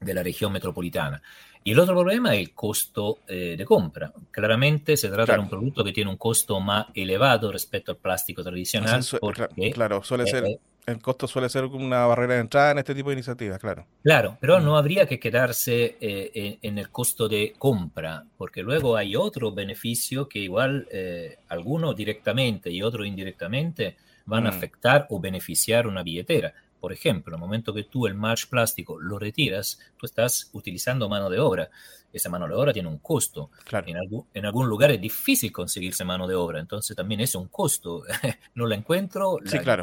de 0.00 0.14
la 0.14 0.22
región 0.22 0.52
metropolitana. 0.52 1.22
Y 1.64 1.72
el 1.72 1.80
otro 1.80 1.94
problema 1.94 2.32
es 2.34 2.40
el 2.40 2.54
costo 2.54 3.18
eh, 3.26 3.56
de 3.58 3.64
compra. 3.64 4.12
Claramente 4.30 4.96
se 4.96 5.08
trata 5.08 5.32
de 5.32 5.40
un 5.40 5.48
producto 5.48 5.82
que 5.82 5.92
tiene 5.92 6.10
un 6.10 6.16
costo 6.16 6.60
más 6.60 6.86
elevado 6.94 7.50
respecto 7.50 7.90
al 7.90 7.98
plástico 7.98 8.44
tradicional. 8.44 9.04
porque, 9.20 9.72
claro, 9.72 10.02
suele 10.04 10.28
ser 10.28 10.44
el 10.86 11.02
costo 11.02 11.26
suele 11.26 11.48
ser 11.48 11.64
una 11.64 12.06
barrera 12.06 12.34
de 12.34 12.40
entrada 12.40 12.70
en 12.70 12.78
este 12.78 12.94
tipo 12.94 13.10
de 13.10 13.14
iniciativas, 13.14 13.58
claro. 13.58 13.86
Claro, 14.04 14.38
pero 14.40 14.60
no 14.60 14.76
habría 14.76 15.06
que 15.06 15.18
quedarse 15.18 15.96
eh, 16.00 16.58
en, 16.62 16.78
el 16.78 16.90
costo 16.90 17.28
de 17.28 17.54
compra, 17.58 18.24
porque 18.36 18.62
luego 18.62 18.96
hay 18.96 19.16
otro 19.16 19.52
beneficio 19.52 20.28
que 20.28 20.38
igual 20.38 20.86
eh, 20.92 21.38
algunos 21.48 21.96
directamente 21.96 22.70
y 22.70 22.82
otros 22.82 23.06
indirectamente 23.06 23.96
van 24.26 24.46
a 24.46 24.52
mm. 24.52 24.54
afectar 24.54 25.06
o 25.10 25.20
beneficiar 25.20 25.88
una 25.88 26.04
billetera. 26.04 26.54
Por 26.78 26.92
ejemplo, 26.92 27.34
en 27.34 27.40
el 27.40 27.40
momento 27.40 27.74
que 27.74 27.84
tú 27.84 28.06
el 28.06 28.14
match 28.14 28.46
plástico 28.46 29.00
lo 29.00 29.18
retiras, 29.18 29.80
tú 29.96 30.06
estás 30.06 30.50
utilizando 30.52 31.08
mano 31.08 31.28
de 31.28 31.40
obra. 31.40 31.68
Esa 32.12 32.30
mano 32.30 32.46
de 32.46 32.54
obra 32.54 32.72
tiene 32.72 32.88
un 32.88 32.98
costo. 32.98 33.50
En, 33.72 33.96
algún, 33.96 34.26
en 34.32 34.46
algún 34.46 34.68
lugar 34.68 34.92
es 34.92 35.00
difícil 35.00 35.50
conseguirse 35.50 36.04
mano 36.04 36.28
de 36.28 36.36
obra, 36.36 36.60
entonces 36.60 36.96
también 36.96 37.20
es 37.20 37.34
un 37.34 37.48
costo. 37.48 38.04
no 38.54 38.66
la 38.66 38.76
encuentro, 38.76 39.38
sí, 39.44 39.58
claro. 39.58 39.82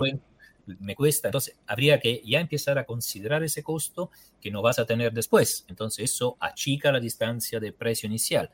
Me 0.66 0.96
cuesta. 0.96 1.28
Entonces, 1.28 1.58
habría 1.68 2.00
que 2.00 2.22
ya 2.26 2.40
empezar 2.40 2.78
a 2.78 2.86
considerar 2.86 3.44
ese 3.44 3.64
costo 3.64 4.12
que 4.42 4.52
no 4.52 4.62
vas 4.62 4.80
a 4.80 4.86
tener 4.86 5.14
después. 5.14 5.66
Entonces, 5.68 6.12
eso 6.12 6.38
achica 6.40 6.92
la 6.92 7.00
distancia 7.00 7.60
de 7.60 7.72
precio 7.72 8.08
inicial. 8.08 8.50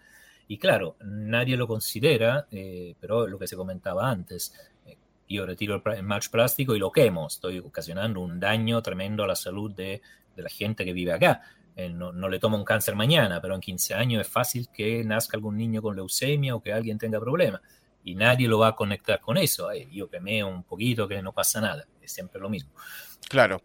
Y 0.48 0.58
claro, 0.58 0.98
nadie 1.02 1.56
lo 1.58 1.68
considera, 1.68 2.48
eh, 2.52 2.96
pero 3.00 3.28
lo 3.28 3.38
que 3.38 3.48
se 3.48 3.56
comentaba 3.56 4.10
antes, 4.10 4.54
yo 5.30 5.46
retiro 5.46 5.82
el 5.86 6.04
match 6.04 6.30
plástico 6.30 6.76
y 6.76 6.80
lo 6.80 6.92
quemo. 6.92 7.28
Estoy 7.28 7.60
ocasionando 7.60 8.20
un 8.20 8.40
daño 8.40 8.82
tremendo 8.82 9.24
a 9.24 9.28
la 9.28 9.36
salud 9.36 9.72
de, 9.72 10.02
de 10.36 10.44
la 10.44 10.50
gente 10.50 10.84
que 10.84 10.94
vive 10.94 11.14
acá. 11.14 11.42
Eh, 11.76 11.90
no, 11.90 12.12
no, 12.12 12.28
le 12.28 12.40
tomo 12.40 12.58
un 12.58 12.66
cáncer 12.66 12.96
mañana, 12.96 13.40
pero 13.40 13.56
en 13.56 13.62
15 13.62 13.94
años 13.94 14.22
es 14.22 14.28
fácil 14.28 14.68
que 14.74 15.04
nazca 15.04 15.38
algún 15.38 15.56
niño 15.56 15.82
con 15.82 15.96
leucemia 15.96 16.56
o 16.56 16.62
que 16.62 16.74
alguien 16.74 16.98
tenga 16.98 17.20
problemas. 17.20 17.62
Y 18.04 18.16
nadie 18.16 18.48
lo 18.48 18.60
va 18.60 18.70
a 18.70 18.76
conectar 18.76 19.20
con 19.20 19.38
eso. 19.38 19.70
yo 19.92 20.10
quemé 20.10 20.44
un 20.44 20.64
poquito 20.64 21.08
que 21.08 21.22
no 21.22 21.32
pasa 21.32 21.62
nada. 21.62 21.86
Siempre 22.10 22.42
lo 22.42 22.50
mismo. 22.50 22.72
Claro. 23.30 23.62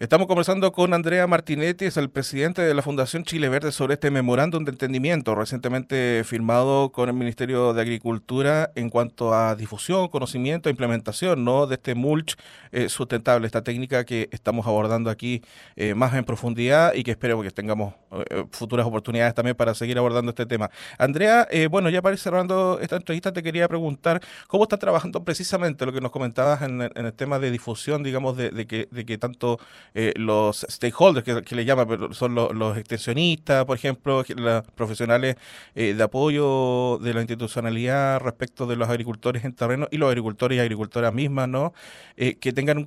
Estamos 0.00 0.28
conversando 0.28 0.72
con 0.72 0.94
Andrea 0.94 1.26
Martinetti, 1.26 1.84
es 1.84 1.98
el 1.98 2.08
presidente 2.08 2.62
de 2.62 2.72
la 2.72 2.80
Fundación 2.80 3.22
Chile 3.22 3.50
Verde, 3.50 3.70
sobre 3.70 3.92
este 3.92 4.10
memorándum 4.10 4.64
de 4.64 4.70
entendimiento 4.70 5.34
recientemente 5.34 6.22
firmado 6.24 6.90
con 6.90 7.10
el 7.10 7.14
Ministerio 7.14 7.74
de 7.74 7.82
Agricultura 7.82 8.72
en 8.76 8.88
cuanto 8.88 9.34
a 9.34 9.54
difusión, 9.54 10.08
conocimiento 10.08 10.70
e 10.70 10.72
implementación 10.72 11.44
¿no? 11.44 11.66
de 11.66 11.74
este 11.74 11.94
mulch 11.94 12.36
eh, 12.72 12.88
sustentable, 12.88 13.44
esta 13.44 13.62
técnica 13.62 14.06
que 14.06 14.30
estamos 14.32 14.66
abordando 14.66 15.10
aquí 15.10 15.42
eh, 15.76 15.92
más 15.92 16.14
en 16.14 16.24
profundidad 16.24 16.94
y 16.94 17.02
que 17.02 17.10
espero 17.10 17.42
que 17.42 17.50
tengamos 17.50 17.92
eh, 18.30 18.44
futuras 18.52 18.86
oportunidades 18.86 19.34
también 19.34 19.54
para 19.54 19.74
seguir 19.74 19.98
abordando 19.98 20.30
este 20.30 20.46
tema. 20.46 20.70
Andrea, 20.96 21.46
bueno, 21.70 21.90
ya 21.90 22.00
para 22.00 22.14
ir 22.14 22.20
cerrando 22.20 22.78
esta 22.80 22.96
entrevista 22.96 23.34
te 23.34 23.42
quería 23.42 23.68
preguntar 23.68 24.22
cómo 24.46 24.62
está 24.62 24.78
trabajando 24.78 25.22
precisamente 25.24 25.84
lo 25.84 25.92
que 25.92 26.00
nos 26.00 26.10
comentabas 26.10 26.62
en, 26.62 26.80
el 26.80 27.12
tema 27.12 27.38
de 27.38 27.50
difusión, 27.50 28.02
digamos, 28.02 28.38
de, 28.38 28.66
que, 28.66 28.88
de 28.90 29.04
que 29.04 29.18
tanto 29.18 29.58
eh, 29.94 30.12
los 30.16 30.66
stakeholders, 30.68 31.24
que, 31.24 31.54
le 31.54 31.64
llaman, 31.64 31.88
pero 31.88 32.14
son 32.14 32.34
los, 32.34 32.76
extensionistas, 32.76 33.64
por 33.64 33.76
ejemplo, 33.76 34.24
los 34.36 34.62
profesionales 34.74 35.36
eh, 35.74 35.94
de 35.94 36.02
apoyo 36.02 36.98
de 36.98 37.14
la 37.14 37.20
institucionalidad 37.20 38.20
respecto 38.20 38.66
de 38.66 38.76
los 38.76 38.88
agricultores 38.88 39.44
en 39.44 39.52
terreno 39.52 39.88
y 39.90 39.96
los 39.96 40.08
agricultores 40.08 40.56
y 40.56 40.60
agricultoras 40.60 41.12
mismas, 41.12 41.48
¿no? 41.48 41.72
Eh, 42.16 42.36
que 42.36 42.52
tengan 42.52 42.78
un, 42.78 42.86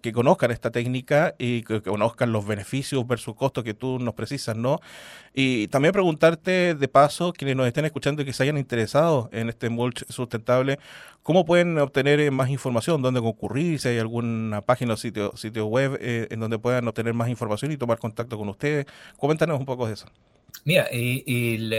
que 0.00 0.12
conozcan 0.12 0.50
esta 0.50 0.70
técnica 0.70 1.34
y 1.38 1.62
que, 1.62 1.82
conozcan 1.82 2.32
los 2.32 2.46
beneficios 2.46 3.06
versus 3.06 3.34
costos 3.34 3.64
que 3.64 3.74
tú 3.74 3.98
nos 3.98 4.14
precisas, 4.14 4.56
¿no? 4.56 4.80
Y 5.34 5.68
también 5.68 5.92
preguntarte 5.92 6.74
de 6.74 6.88
paso, 6.88 7.32
quienes 7.32 7.56
nos 7.56 7.66
estén 7.66 7.84
escuchando 7.84 8.22
y 8.22 8.24
que 8.24 8.32
se 8.32 8.42
hayan 8.42 8.58
interesado 8.58 9.28
en 9.32 9.48
este 9.48 9.68
mulch 9.68 10.04
sustentable, 10.08 10.78
¿cómo 11.22 11.44
pueden 11.44 11.78
obtener 11.78 12.30
más 12.32 12.48
información? 12.50 13.02
¿Dónde 13.02 13.20
concurrir? 13.20 13.78
Si 13.78 13.88
hay 13.88 13.98
alguna 13.98 14.62
página 14.62 14.94
o 14.94 14.96
sitio, 14.96 15.36
sitio 15.36 15.66
web 15.66 15.98
en 16.38 16.40
donde 16.40 16.58
puedan 16.58 16.86
obtener 16.88 17.14
más 17.14 17.28
información 17.28 17.72
y 17.72 17.76
tomar 17.76 17.98
contacto 17.98 18.38
con 18.38 18.48
ustedes. 18.48 18.86
Coméntanos 19.16 19.58
un 19.58 19.66
poco 19.66 19.86
de 19.86 19.94
eso. 19.94 20.06
Mira, 20.64 20.88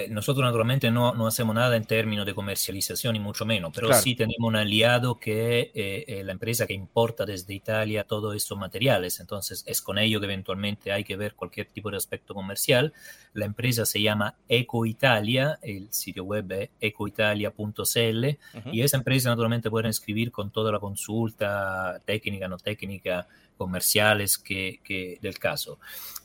nosotros 0.09 0.43
naturalmente 0.43 0.89
no, 0.89 1.13
no, 1.13 1.27
hacemos 1.27 1.53
nada 1.53 1.75
en 1.75 1.85
términos 1.85 2.25
de 2.25 2.33
comercialización 2.33 3.15
y 3.15 3.19
mucho 3.19 3.45
menos, 3.45 3.71
pero 3.73 3.93
sí 3.93 4.15
tenemos 4.15 4.47
un 4.47 4.55
aliado 4.55 5.19
que 5.19 5.59
es 5.59 5.65
eh, 5.75 6.05
eh, 6.07 6.23
la 6.23 6.31
empresa 6.31 6.65
que 6.65 6.73
importa 6.73 7.25
desde 7.25 7.53
Italia 7.53 8.03
todos 8.05 8.35
estos 8.35 8.57
materiales. 8.57 9.19
Entonces 9.19 9.63
es 9.67 9.81
con 9.81 9.97
ello 9.97 10.19
que 10.19 10.25
eventualmente 10.25 10.91
hay 10.91 11.03
que 11.03 11.17
ver 11.17 11.35
cualquier 11.35 11.67
tipo 11.67 11.91
de 11.91 11.97
aspecto 11.97 12.33
comercial. 12.33 12.93
La 13.33 13.45
empresa 13.45 13.85
se 13.85 14.01
llama 14.01 14.35
Ecoitalia, 14.47 15.59
el 15.61 15.91
sitio 15.91 16.23
web 16.23 16.51
es 16.51 16.69
ecoitalia.cl 16.79 18.25
y 18.71 18.81
esa 18.81 18.97
empresa 18.97 19.29
naturalmente 19.29 19.69
pueden 19.69 19.89
escribir 19.89 20.31
con 20.31 20.51
toda 20.51 20.71
la 20.71 20.79
consulta 20.79 22.01
técnica, 22.05 22.47
no 22.47 22.57
técnica, 22.57 23.27
comerciales 23.59 24.37
que, 24.37 25.19
del 25.21 25.37
caso. 25.37 25.79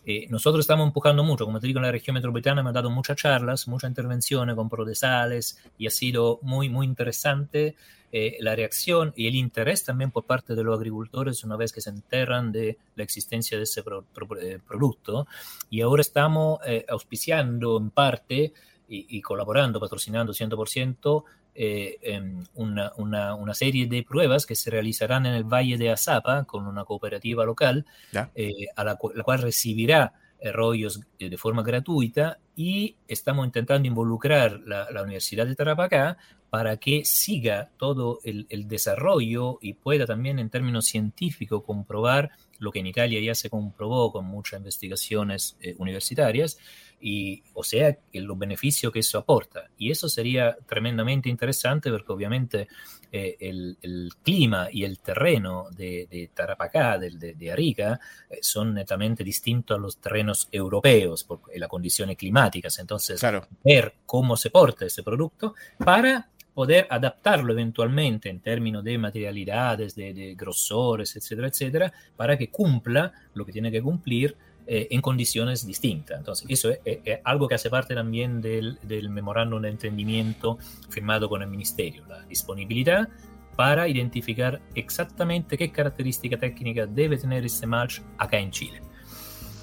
Eh, 0.07 0.27
nosotros 0.31 0.63
estamos 0.63 0.87
empujando 0.87 1.25
mucho, 1.25 1.45
como 1.45 1.59
te 1.59 1.67
digo, 1.67 1.81
en 1.81 1.87
la 1.87 1.91
región 1.91 2.15
metropolitana 2.15 2.63
me 2.63 2.69
han 2.69 2.75
dado 2.75 2.91
muchas 2.91 3.17
charlas, 3.17 3.67
muchas 3.67 3.91
intervenciones 3.91 4.55
con 4.55 4.69
Prodesales 4.69 5.59
y 5.77 5.89
ha 5.89 5.91
sido 5.91 6.39
muy, 6.43 6.69
muy 6.69 6.87
interesante 6.87 7.75
eh, 8.13 8.37
la 8.39 8.55
reacción 8.55 9.13
y 9.17 9.27
el 9.27 9.35
interés 9.35 9.83
también 9.83 10.13
por 10.13 10.25
parte 10.25 10.55
de 10.55 10.63
los 10.63 10.79
agricultores 10.79 11.43
una 11.43 11.57
vez 11.57 11.73
que 11.73 11.81
se 11.81 11.91
enterran 11.91 12.53
de 12.53 12.79
la 12.95 13.03
existencia 13.03 13.59
de 13.59 13.65
ese 13.65 13.81
eh, 13.81 14.59
producto. 14.65 15.27
Y 15.71 15.81
ahora 15.81 16.03
estamos 16.03 16.61
auspiciando 16.89 17.79
en 17.79 17.91
parte 17.91 18.53
y, 18.89 19.19
y 19.19 19.21
colaborando, 19.23 19.81
patrocinando 19.81 20.33
100% 20.33 21.25
eh, 21.57 21.99
em, 22.03 22.43
una, 22.55 22.93
una, 22.97 23.55
serie 23.55 23.87
de 23.87 24.03
pruebas 24.03 24.45
que 24.45 24.57
se 24.57 24.71
realizarán 24.71 25.25
en 25.27 25.35
el 25.35 25.45
Valle 25.45 25.79
de 25.79 25.91
Azapa 25.91 26.45
con 26.45 26.67
una 26.67 26.85
cooperativa 26.85 27.45
local, 27.45 27.87
eh, 28.35 28.67
a 28.75 28.83
la, 28.83 28.97
cual 28.97 29.39
recibirá 29.41 30.15
rollos 30.53 31.01
eh, 31.21 31.31
de 31.31 31.39
forma 31.39 31.63
gratuita 31.63 32.39
y 32.57 32.97
estamos 33.07 33.47
intentando 33.47 33.87
involucrar 33.87 34.63
la, 34.67 34.91
la 34.91 35.03
Universidad 35.03 35.47
de 35.47 35.55
Tarapacá 35.55 36.19
para 36.51 36.77
que 36.77 37.05
siga 37.05 37.71
todo 37.77 38.19
el, 38.25 38.47
el, 38.49 38.67
desarrollo 38.67 39.59
y 39.63 39.75
pueda 39.75 40.07
también 40.07 40.41
en 40.41 40.51
términos 40.51 40.87
científicos 40.87 41.63
comprobar 41.65 42.33
lo 42.59 42.73
que 42.73 42.81
en 42.81 42.89
Italia 42.89 43.21
ya 43.21 43.35
se 43.37 43.49
comprobó 43.49 44.11
con 44.11 44.25
muchas 44.25 44.59
investigaciones 44.59 45.57
universitarias, 45.79 46.59
y, 47.01 47.43
o 47.55 47.63
sea, 47.63 47.97
los 48.13 48.39
beneficios 48.39 48.93
que 48.93 49.01
eso 49.01 49.19
aporta. 49.19 49.69
Y 49.77 49.91
eso 49.91 50.09
sería 50.09 50.57
tremendamente 50.67 51.29
interesante 51.29 51.91
porque 51.91 52.13
obviamente 52.13 52.69
eh, 53.13 53.37
el, 53.41 54.11
clima 54.23 54.69
y 54.73 54.85
el 54.85 54.99
terreno 54.99 55.69
de, 55.71 56.31
Tarapacá, 56.35 56.99
de, 56.99 57.35
de, 57.35 57.53
Arica, 57.53 58.01
eh, 58.29 58.39
son 58.41 58.75
netamente 58.75 59.23
distintos 59.23 59.77
a 59.77 59.81
los 59.81 59.99
terrenos 59.99 60.49
europeos 60.51 61.25
por 61.25 61.41
las 61.55 61.69
condiciones 61.69 62.17
climáticas. 62.17 62.79
Entonces, 62.79 63.21
ver 63.63 63.95
cómo 64.07 64.37
se 64.37 64.51
porta 64.51 64.87
ese 64.87 65.03
producto 65.03 65.55
para 65.79 66.29
poder 66.55 66.87
adaptarlo 66.89 67.53
eventualmente 67.53 68.31
en 68.31 68.41
términos 68.41 68.83
de 68.83 68.97
materialidades, 68.97 69.95
de, 69.95 70.15
de 70.15 70.35
grosores, 70.35 71.15
etcétera, 71.17 71.49
etcétera, 71.49 71.93
para 72.17 72.39
que 72.39 72.49
cumpla 72.49 73.13
lo 73.35 73.45
que 73.45 73.53
tiene 73.53 73.71
que 73.71 73.83
cumplir 73.83 74.37
eh, 74.67 74.89
en 74.91 75.01
condiciones 75.01 75.67
distintas. 75.67 76.19
Entonces, 76.19 76.47
eso 76.49 76.71
es, 76.85 77.01
algo 77.25 77.49
que 77.49 77.55
hace 77.55 77.71
parte 77.71 77.95
también 77.95 78.41
del, 78.41 78.79
del 78.83 79.11
memorándum 79.11 79.63
de 79.63 79.69
entendimiento 79.69 80.59
firmado 80.89 81.29
con 81.29 81.43
el 81.43 81.49
Ministerio, 81.49 82.05
la 82.07 82.23
disponibilidad 82.23 83.09
para 83.57 83.89
identificar 83.89 84.61
exactamente 84.75 85.57
qué 85.57 85.71
característica 85.71 86.37
técnica 86.37 86.87
debe 86.87 87.17
tener 87.17 87.45
este 87.45 87.67
match 87.67 88.01
acá 88.19 88.39
en 88.39 88.51
Chile. 88.51 88.81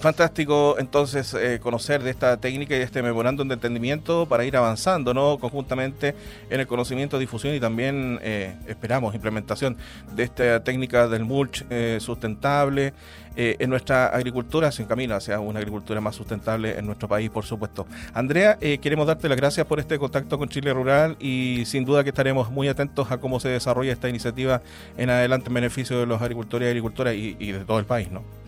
Fantástico 0.02 0.78
entonces 0.80 1.36
eh, 1.36 1.60
conocer 1.62 2.02
de 2.02 2.10
esta 2.10 2.36
técnica 2.38 2.74
y 2.74 2.80
de 2.80 2.86
este 2.86 3.04
memorándum 3.04 3.48
de 3.48 3.54
entendimiento 3.54 4.26
para 4.26 4.44
ir 4.44 4.58
avanzando 4.58 5.14
¿no? 5.14 5.38
conjuntamente 5.38 6.16
en 6.50 6.60
el 6.60 6.66
conocimiento, 6.66 7.20
difusión 7.20 7.54
y 7.54 7.60
también 7.60 8.18
eh, 8.24 8.56
esperamos 8.66 9.14
implementación 9.14 9.78
de 10.16 10.24
esta 10.24 10.64
técnica 10.64 11.08
del 11.08 11.24
mulch 11.24 11.66
eh, 11.70 12.00
sustentable 12.02 12.96
en 13.34 13.70
nuestra 13.70 14.08
agricultura, 14.08 14.74
se 14.74 14.84
encamina 14.84 15.16
hacia 15.16 15.40
una 15.40 15.60
agricultura 15.60 16.02
más 16.02 16.18
sustentable 16.18 16.78
en 16.78 16.86
nuestro 16.86 17.08
país, 17.08 17.30
por 17.30 17.46
supuesto. 17.46 17.88
Andrea, 18.14 18.58
queremos 18.60 19.08
darte 19.08 19.30
las 19.30 19.38
gracias 19.38 19.66
por 19.66 19.80
este 19.80 19.98
contacto 19.98 20.38
con 20.38 20.50
Chile 20.50 20.74
Rural 20.74 21.16
y 21.18 21.64
sin 21.66 21.86
duda 21.86 22.04
que 22.04 22.10
estaremos 22.10 22.52
muy 22.52 22.68
atentos 22.68 23.10
a 23.10 23.20
cómo 23.20 23.40
se 23.40 23.48
desarrolla 23.48 23.94
esta 23.94 24.10
iniciativa 24.10 24.62
en 24.98 25.10
adelante 25.10 25.48
en 25.48 25.54
beneficio 25.54 25.98
de 25.98 26.08
los 26.08 26.22
agricultores 26.22 26.66
y 26.66 26.70
agricultoras 26.72 27.16
y, 27.16 27.38
y 27.40 27.54
de 27.54 27.60
todo 27.64 27.80
el 27.80 27.86
país. 27.86 28.12
¿no? 28.12 28.41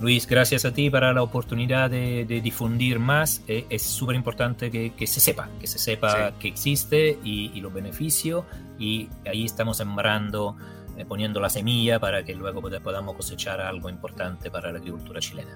Luis, 0.00 0.26
gracias 0.26 0.64
a 0.64 0.72
ti 0.72 0.88
para 0.88 1.12
la 1.12 1.22
oportunidad 1.22 1.90
de, 1.90 2.24
difundir 2.42 2.98
más. 2.98 3.42
Eh, 3.46 3.66
es 3.68 3.82
súper 3.82 4.16
importante 4.16 4.70
que, 4.70 5.06
se 5.06 5.20
sepa, 5.20 5.50
que 5.60 5.66
se 5.66 5.78
sepa 5.78 6.32
que 6.38 6.48
existe 6.48 7.18
y, 7.22 7.60
los 7.60 7.72
beneficios. 7.72 8.44
Y 8.78 9.10
ahí 9.26 9.44
estamos 9.44 9.76
sembrando, 9.76 10.56
eh, 10.96 11.04
poniendo 11.04 11.38
la 11.38 11.50
semilla 11.50 12.00
para 12.00 12.24
que 12.24 12.34
luego 12.34 12.62
podamos 12.82 13.14
cosechar 13.14 13.60
algo 13.60 13.90
importante 13.90 14.50
para 14.50 14.72
la 14.72 14.78
agricultura 14.78 15.20
chilena. 15.20 15.54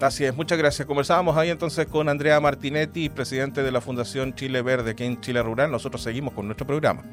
Así 0.00 0.24
es, 0.24 0.34
muchas 0.34 0.58
gracias. 0.58 0.86
Conversábamos 0.88 1.36
ahí 1.36 1.50
entonces 1.50 1.86
con 1.86 2.08
Andrea 2.08 2.40
Martinetti, 2.40 3.08
presidente 3.10 3.62
de 3.62 3.70
la 3.70 3.80
Fundación 3.80 4.34
Chile 4.34 4.60
Verde 4.60 4.90
aquí 4.90 5.04
en 5.04 5.20
Chile 5.20 5.40
Rural. 5.40 5.70
Nosotros 5.70 6.02
seguimos 6.02 6.34
con 6.34 6.46
nuestro 6.46 6.66
programa. 6.66 7.04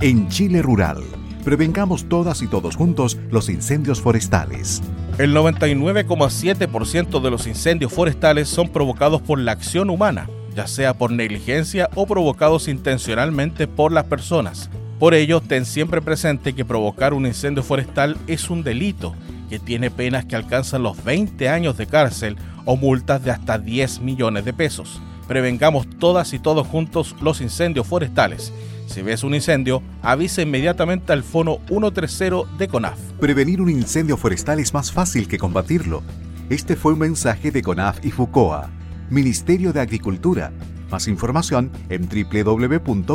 En 0.00 0.28
Chile 0.28 0.62
Rural 0.62 1.02
Prevengamos 1.44 2.08
todas 2.08 2.40
y 2.40 2.46
todos 2.46 2.74
juntos 2.74 3.18
los 3.30 3.50
incendios 3.50 4.00
forestales. 4.00 4.82
El 5.18 5.34
99,7% 5.36 7.20
de 7.20 7.30
los 7.30 7.46
incendios 7.46 7.92
forestales 7.92 8.48
son 8.48 8.70
provocados 8.70 9.20
por 9.20 9.38
la 9.38 9.52
acción 9.52 9.90
humana, 9.90 10.26
ya 10.56 10.66
sea 10.66 10.94
por 10.94 11.12
negligencia 11.12 11.90
o 11.94 12.06
provocados 12.06 12.66
intencionalmente 12.66 13.68
por 13.68 13.92
las 13.92 14.04
personas. 14.04 14.70
Por 14.98 15.12
ello, 15.12 15.42
ten 15.42 15.66
siempre 15.66 16.00
presente 16.00 16.54
que 16.54 16.64
provocar 16.64 17.12
un 17.12 17.26
incendio 17.26 17.62
forestal 17.62 18.16
es 18.26 18.48
un 18.48 18.62
delito 18.62 19.14
que 19.50 19.58
tiene 19.58 19.90
penas 19.90 20.24
que 20.24 20.36
alcanzan 20.36 20.82
los 20.82 21.04
20 21.04 21.50
años 21.50 21.76
de 21.76 21.86
cárcel 21.86 22.38
o 22.64 22.76
multas 22.76 23.22
de 23.22 23.32
hasta 23.32 23.58
10 23.58 24.00
millones 24.00 24.46
de 24.46 24.54
pesos. 24.54 24.98
Prevengamos 25.28 25.86
todas 25.98 26.32
y 26.32 26.38
todos 26.38 26.66
juntos 26.66 27.14
los 27.20 27.42
incendios 27.42 27.86
forestales 27.86 28.50
si 28.86 29.02
ves 29.02 29.24
un 29.24 29.34
incendio, 29.34 29.82
avisa 30.02 30.42
inmediatamente 30.42 31.12
al 31.12 31.22
Fono 31.22 31.58
130 31.68 32.56
de 32.58 32.68
CONAF. 32.68 32.98
Prevenir 33.20 33.60
un 33.60 33.70
incendio 33.70 34.16
forestal 34.16 34.60
es 34.60 34.72
más 34.74 34.92
fácil 34.92 35.28
que 35.28 35.38
combatirlo. 35.38 36.02
Este 36.50 36.76
fue 36.76 36.92
un 36.92 37.00
mensaje 37.00 37.50
de 37.50 37.62
CONAF 37.62 38.04
y 38.04 38.10
FUCOA, 38.10 38.70
Ministerio 39.10 39.72
de 39.72 39.80
Agricultura. 39.80 40.52
Más 40.90 41.08
información 41.08 41.70
en 41.88 42.08
www.conaf.cl. 42.08 43.14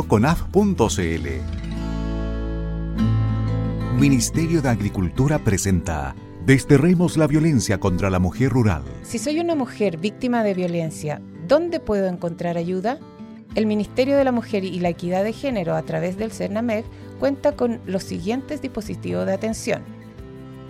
Ministerio 3.98 4.62
de 4.62 4.68
Agricultura 4.68 5.38
presenta 5.38 6.14
Desterremos 6.46 7.16
la 7.16 7.26
violencia 7.26 7.78
contra 7.78 8.10
la 8.10 8.18
mujer 8.18 8.50
rural. 8.50 8.82
Si 9.02 9.18
soy 9.18 9.40
una 9.40 9.54
mujer 9.54 9.98
víctima 9.98 10.42
de 10.42 10.54
violencia, 10.54 11.20
¿dónde 11.46 11.80
puedo 11.80 12.08
encontrar 12.08 12.56
ayuda? 12.56 12.98
El 13.56 13.66
Ministerio 13.66 14.16
de 14.16 14.22
la 14.22 14.30
Mujer 14.30 14.62
y 14.64 14.78
la 14.78 14.90
Equidad 14.90 15.24
de 15.24 15.32
Género 15.32 15.74
a 15.74 15.82
través 15.82 16.16
del 16.16 16.30
CERNAMEG 16.30 16.84
cuenta 17.18 17.52
con 17.52 17.80
los 17.84 18.04
siguientes 18.04 18.62
dispositivos 18.62 19.26
de 19.26 19.32
atención. 19.32 19.82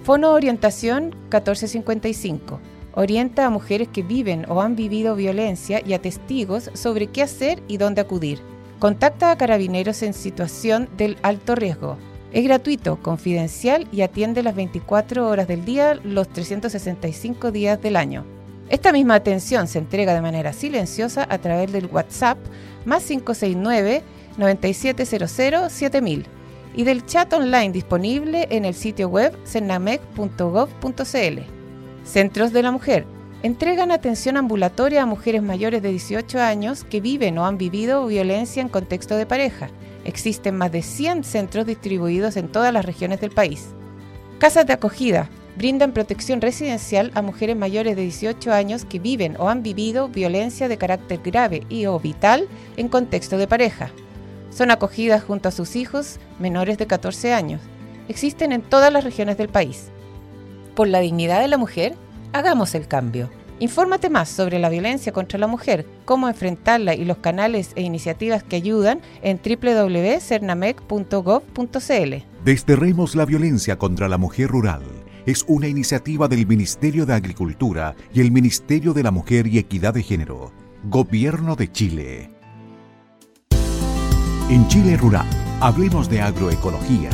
Fono 0.02 0.32
Orientación 0.32 1.10
1455. 1.30 2.58
Orienta 2.94 3.44
a 3.44 3.50
mujeres 3.50 3.88
que 3.88 4.02
viven 4.02 4.46
o 4.48 4.62
han 4.62 4.76
vivido 4.76 5.14
violencia 5.14 5.82
y 5.84 5.92
a 5.92 6.00
testigos 6.00 6.70
sobre 6.72 7.08
qué 7.08 7.22
hacer 7.22 7.62
y 7.68 7.76
dónde 7.76 8.00
acudir. 8.00 8.40
Contacta 8.78 9.30
a 9.30 9.36
carabineros 9.36 10.02
en 10.02 10.14
situación 10.14 10.88
del 10.96 11.18
alto 11.22 11.54
riesgo. 11.54 11.98
Es 12.32 12.44
gratuito, 12.44 12.96
confidencial 13.02 13.88
y 13.92 14.00
atiende 14.00 14.42
las 14.42 14.54
24 14.54 15.28
horas 15.28 15.46
del 15.48 15.66
día 15.66 15.96
los 16.02 16.28
365 16.28 17.52
días 17.52 17.80
del 17.82 17.96
año. 17.96 18.24
Esta 18.70 18.92
misma 18.92 19.16
atención 19.16 19.66
se 19.66 19.78
entrega 19.78 20.14
de 20.14 20.22
manera 20.22 20.52
silenciosa 20.52 21.26
a 21.28 21.38
través 21.38 21.72
del 21.72 21.86
WhatsApp 21.86 22.38
más 22.84 23.04
569 23.04 24.02
9700 24.38 25.72
7000 25.72 26.26
y 26.76 26.84
del 26.84 27.04
chat 27.04 27.32
online 27.32 27.72
disponible 27.72 28.46
en 28.50 28.64
el 28.64 28.74
sitio 28.74 29.08
web 29.08 29.36
cernamec.gov.cl. 29.44 31.40
Centros 32.04 32.52
de 32.52 32.62
la 32.62 32.70
Mujer 32.70 33.06
entregan 33.42 33.90
atención 33.90 34.36
ambulatoria 34.36 35.02
a 35.02 35.06
mujeres 35.06 35.42
mayores 35.42 35.82
de 35.82 35.90
18 35.90 36.38
años 36.38 36.84
que 36.84 37.00
viven 37.00 37.38
o 37.38 37.46
han 37.46 37.58
vivido 37.58 38.06
violencia 38.06 38.62
en 38.62 38.68
contexto 38.68 39.16
de 39.16 39.26
pareja. 39.26 39.68
Existen 40.04 40.56
más 40.56 40.70
de 40.70 40.82
100 40.82 41.24
centros 41.24 41.66
distribuidos 41.66 42.36
en 42.36 42.46
todas 42.46 42.72
las 42.72 42.84
regiones 42.84 43.20
del 43.20 43.32
país. 43.32 43.70
Casas 44.38 44.64
de 44.64 44.74
acogida 44.74 45.28
brindan 45.60 45.92
protección 45.92 46.40
residencial 46.40 47.12
a 47.14 47.20
mujeres 47.20 47.54
mayores 47.54 47.94
de 47.94 48.00
18 48.00 48.50
años 48.50 48.86
que 48.86 48.98
viven 48.98 49.36
o 49.38 49.50
han 49.50 49.62
vivido 49.62 50.08
violencia 50.08 50.68
de 50.68 50.78
carácter 50.78 51.20
grave 51.22 51.66
y 51.68 51.84
o 51.84 52.00
vital 52.00 52.48
en 52.78 52.88
contexto 52.88 53.36
de 53.36 53.46
pareja. 53.46 53.90
Son 54.48 54.70
acogidas 54.70 55.22
junto 55.22 55.50
a 55.50 55.52
sus 55.52 55.76
hijos 55.76 56.18
menores 56.38 56.78
de 56.78 56.86
14 56.86 57.34
años. 57.34 57.60
Existen 58.08 58.52
en 58.52 58.62
todas 58.62 58.90
las 58.90 59.04
regiones 59.04 59.36
del 59.36 59.50
país. 59.50 59.90
Por 60.74 60.88
la 60.88 61.00
dignidad 61.00 61.42
de 61.42 61.48
la 61.48 61.58
mujer, 61.58 61.94
hagamos 62.32 62.74
el 62.74 62.88
cambio. 62.88 63.28
Infórmate 63.58 64.08
más 64.08 64.30
sobre 64.30 64.60
la 64.60 64.70
violencia 64.70 65.12
contra 65.12 65.38
la 65.38 65.46
mujer, 65.46 65.84
cómo 66.06 66.30
enfrentarla 66.30 66.94
y 66.94 67.04
los 67.04 67.18
canales 67.18 67.72
e 67.74 67.82
iniciativas 67.82 68.42
que 68.42 68.56
ayudan 68.56 69.02
en 69.20 69.38
www.cernamec.gov.cl. 69.44 72.14
Desterremos 72.46 73.14
la 73.14 73.26
violencia 73.26 73.76
contra 73.76 74.08
la 74.08 74.16
mujer 74.16 74.48
rural 74.48 74.80
es 75.26 75.44
una 75.48 75.68
iniciativa 75.68 76.28
del 76.28 76.46
Ministerio 76.46 77.06
de 77.06 77.14
Agricultura 77.14 77.94
y 78.12 78.20
el 78.20 78.30
Ministerio 78.30 78.92
de 78.92 79.02
la 79.02 79.10
Mujer 79.10 79.46
y 79.46 79.58
Equidad 79.58 79.94
de 79.94 80.02
Género, 80.02 80.52
Gobierno 80.84 81.56
de 81.56 81.70
Chile. 81.70 82.30
En 84.48 84.66
Chile 84.68 84.96
Rural, 84.96 85.26
hablemos 85.60 86.08
de 86.08 86.20
agroecología. 86.20 87.10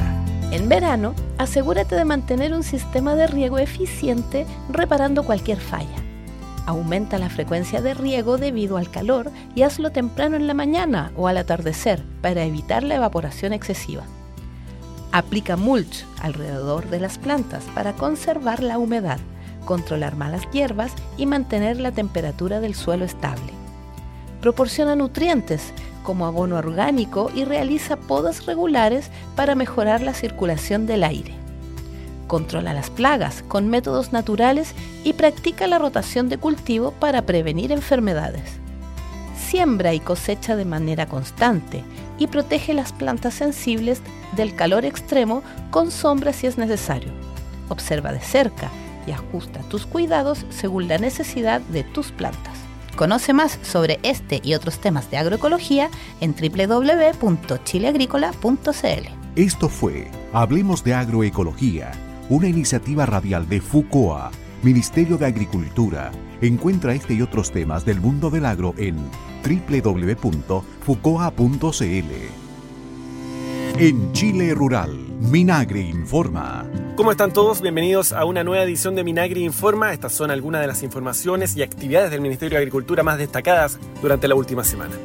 En 0.52 0.68
verano, 0.68 1.14
asegúrate 1.38 1.96
de 1.96 2.04
mantener 2.04 2.54
un 2.54 2.62
sistema 2.62 3.14
de 3.14 3.26
riego 3.26 3.58
eficiente 3.58 4.46
reparando 4.70 5.24
cualquier 5.24 5.58
falla. 5.58 6.02
Aumenta 6.64 7.18
la 7.18 7.28
frecuencia 7.28 7.80
de 7.82 7.94
riego 7.94 8.38
debido 8.38 8.76
al 8.76 8.90
calor 8.90 9.30
y 9.54 9.62
hazlo 9.62 9.92
temprano 9.92 10.36
en 10.36 10.46
la 10.46 10.54
mañana 10.54 11.12
o 11.16 11.28
al 11.28 11.36
atardecer 11.36 12.02
para 12.22 12.44
evitar 12.44 12.82
la 12.82 12.96
evaporación 12.96 13.52
excesiva. 13.52 14.04
Aplica 15.16 15.56
mulch 15.56 16.04
alrededor 16.20 16.90
de 16.90 17.00
las 17.00 17.16
plantas 17.16 17.64
para 17.74 17.94
conservar 17.94 18.62
la 18.62 18.76
humedad, 18.76 19.18
controlar 19.64 20.14
malas 20.14 20.42
hierbas 20.52 20.92
y 21.16 21.24
mantener 21.24 21.80
la 21.80 21.90
temperatura 21.90 22.60
del 22.60 22.74
suelo 22.74 23.06
estable. 23.06 23.50
Proporciona 24.42 24.94
nutrientes 24.94 25.72
como 26.02 26.26
abono 26.26 26.56
orgánico 26.58 27.30
y 27.34 27.46
realiza 27.46 27.96
podas 27.96 28.44
regulares 28.44 29.10
para 29.36 29.54
mejorar 29.54 30.02
la 30.02 30.12
circulación 30.12 30.86
del 30.86 31.02
aire. 31.02 31.32
Controla 32.26 32.74
las 32.74 32.90
plagas 32.90 33.42
con 33.48 33.70
métodos 33.70 34.12
naturales 34.12 34.74
y 35.02 35.14
practica 35.14 35.66
la 35.66 35.78
rotación 35.78 36.28
de 36.28 36.36
cultivo 36.36 36.90
para 36.90 37.22
prevenir 37.22 37.72
enfermedades. 37.72 38.58
Siembra 39.34 39.94
y 39.94 40.00
cosecha 40.00 40.56
de 40.56 40.66
manera 40.66 41.06
constante 41.06 41.84
y 42.18 42.26
protege 42.26 42.74
las 42.74 42.92
plantas 42.92 43.34
sensibles 43.34 44.02
del 44.34 44.54
calor 44.54 44.84
extremo 44.84 45.42
con 45.70 45.90
sombra 45.90 46.32
si 46.32 46.46
es 46.46 46.58
necesario. 46.58 47.12
Observa 47.68 48.12
de 48.12 48.20
cerca 48.20 48.70
y 49.06 49.12
ajusta 49.12 49.60
tus 49.68 49.86
cuidados 49.86 50.44
según 50.50 50.88
la 50.88 50.98
necesidad 50.98 51.60
de 51.60 51.84
tus 51.84 52.12
plantas. 52.12 52.54
Conoce 52.96 53.32
más 53.32 53.58
sobre 53.62 53.98
este 54.02 54.40
y 54.42 54.54
otros 54.54 54.78
temas 54.78 55.10
de 55.10 55.18
agroecología 55.18 55.90
en 56.20 56.34
www.chileagrícola.cl. 56.34 59.08
Esto 59.36 59.68
fue 59.68 60.10
Hablemos 60.32 60.82
de 60.82 60.94
Agroecología, 60.94 61.92
una 62.30 62.48
iniciativa 62.48 63.04
radial 63.04 63.46
de 63.48 63.60
FUCOA, 63.60 64.30
Ministerio 64.66 65.16
de 65.16 65.26
Agricultura. 65.26 66.10
Encuentra 66.40 66.92
este 66.92 67.14
y 67.14 67.22
otros 67.22 67.52
temas 67.52 67.84
del 67.84 68.00
mundo 68.00 68.30
del 68.30 68.44
agro 68.44 68.74
en 68.76 68.96
www.fucoa.cl. 69.44 70.24
En 73.78 74.12
Chile 74.12 74.54
Rural, 74.54 74.90
Minagri 75.20 75.82
Informa. 75.82 76.68
¿Cómo 76.96 77.12
están 77.12 77.32
todos? 77.32 77.60
Bienvenidos 77.62 78.12
a 78.12 78.24
una 78.24 78.42
nueva 78.42 78.64
edición 78.64 78.96
de 78.96 79.04
Minagri 79.04 79.44
Informa. 79.44 79.92
Estas 79.92 80.12
son 80.12 80.32
algunas 80.32 80.62
de 80.62 80.66
las 80.66 80.82
informaciones 80.82 81.56
y 81.56 81.62
actividades 81.62 82.10
del 82.10 82.20
Ministerio 82.20 82.56
de 82.56 82.62
Agricultura 82.62 83.04
más 83.04 83.18
destacadas 83.18 83.78
durante 84.02 84.26
la 84.26 84.34
última 84.34 84.64
semana. 84.64 84.96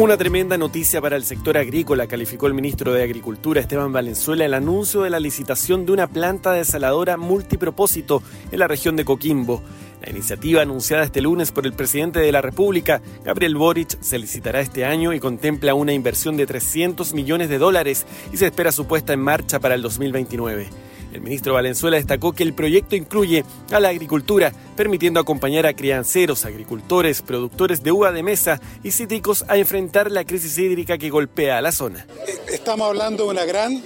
Una 0.00 0.16
tremenda 0.16 0.56
noticia 0.56 1.00
para 1.00 1.16
el 1.16 1.24
sector 1.24 1.58
agrícola, 1.58 2.06
calificó 2.06 2.46
el 2.46 2.54
ministro 2.54 2.92
de 2.92 3.02
Agricultura 3.02 3.60
Esteban 3.60 3.92
Valenzuela 3.92 4.44
el 4.44 4.54
anuncio 4.54 5.02
de 5.02 5.10
la 5.10 5.18
licitación 5.18 5.86
de 5.86 5.90
una 5.90 6.06
planta 6.06 6.52
desaladora 6.52 7.16
multipropósito 7.16 8.22
en 8.52 8.60
la 8.60 8.68
región 8.68 8.94
de 8.94 9.04
Coquimbo. 9.04 9.60
La 10.00 10.10
iniciativa 10.10 10.62
anunciada 10.62 11.02
este 11.02 11.20
lunes 11.20 11.50
por 11.50 11.66
el 11.66 11.72
presidente 11.72 12.20
de 12.20 12.30
la 12.30 12.40
República, 12.40 13.02
Gabriel 13.24 13.56
Boric, 13.56 14.00
se 14.00 14.20
licitará 14.20 14.60
este 14.60 14.84
año 14.84 15.12
y 15.14 15.18
contempla 15.18 15.74
una 15.74 15.92
inversión 15.92 16.36
de 16.36 16.46
300 16.46 17.12
millones 17.12 17.48
de 17.48 17.58
dólares 17.58 18.06
y 18.32 18.36
se 18.36 18.46
espera 18.46 18.70
su 18.70 18.86
puesta 18.86 19.12
en 19.14 19.20
marcha 19.20 19.58
para 19.58 19.74
el 19.74 19.82
2029. 19.82 20.87
El 21.12 21.20
ministro 21.22 21.54
Valenzuela 21.54 21.96
destacó 21.96 22.32
que 22.32 22.42
el 22.42 22.52
proyecto 22.52 22.96
incluye 22.96 23.44
a 23.70 23.80
la 23.80 23.88
agricultura, 23.88 24.52
permitiendo 24.76 25.20
acompañar 25.20 25.66
a 25.66 25.74
crianceros, 25.74 26.44
agricultores, 26.44 27.22
productores 27.22 27.82
de 27.82 27.92
uva 27.92 28.12
de 28.12 28.22
mesa 28.22 28.60
y 28.82 28.92
cítricos 28.92 29.44
a 29.48 29.56
enfrentar 29.56 30.10
la 30.10 30.24
crisis 30.24 30.58
hídrica 30.58 30.98
que 30.98 31.10
golpea 31.10 31.58
a 31.58 31.62
la 31.62 31.72
zona. 31.72 32.06
Estamos 32.52 32.88
hablando 32.88 33.24
de 33.24 33.30
una 33.30 33.44
gran 33.44 33.82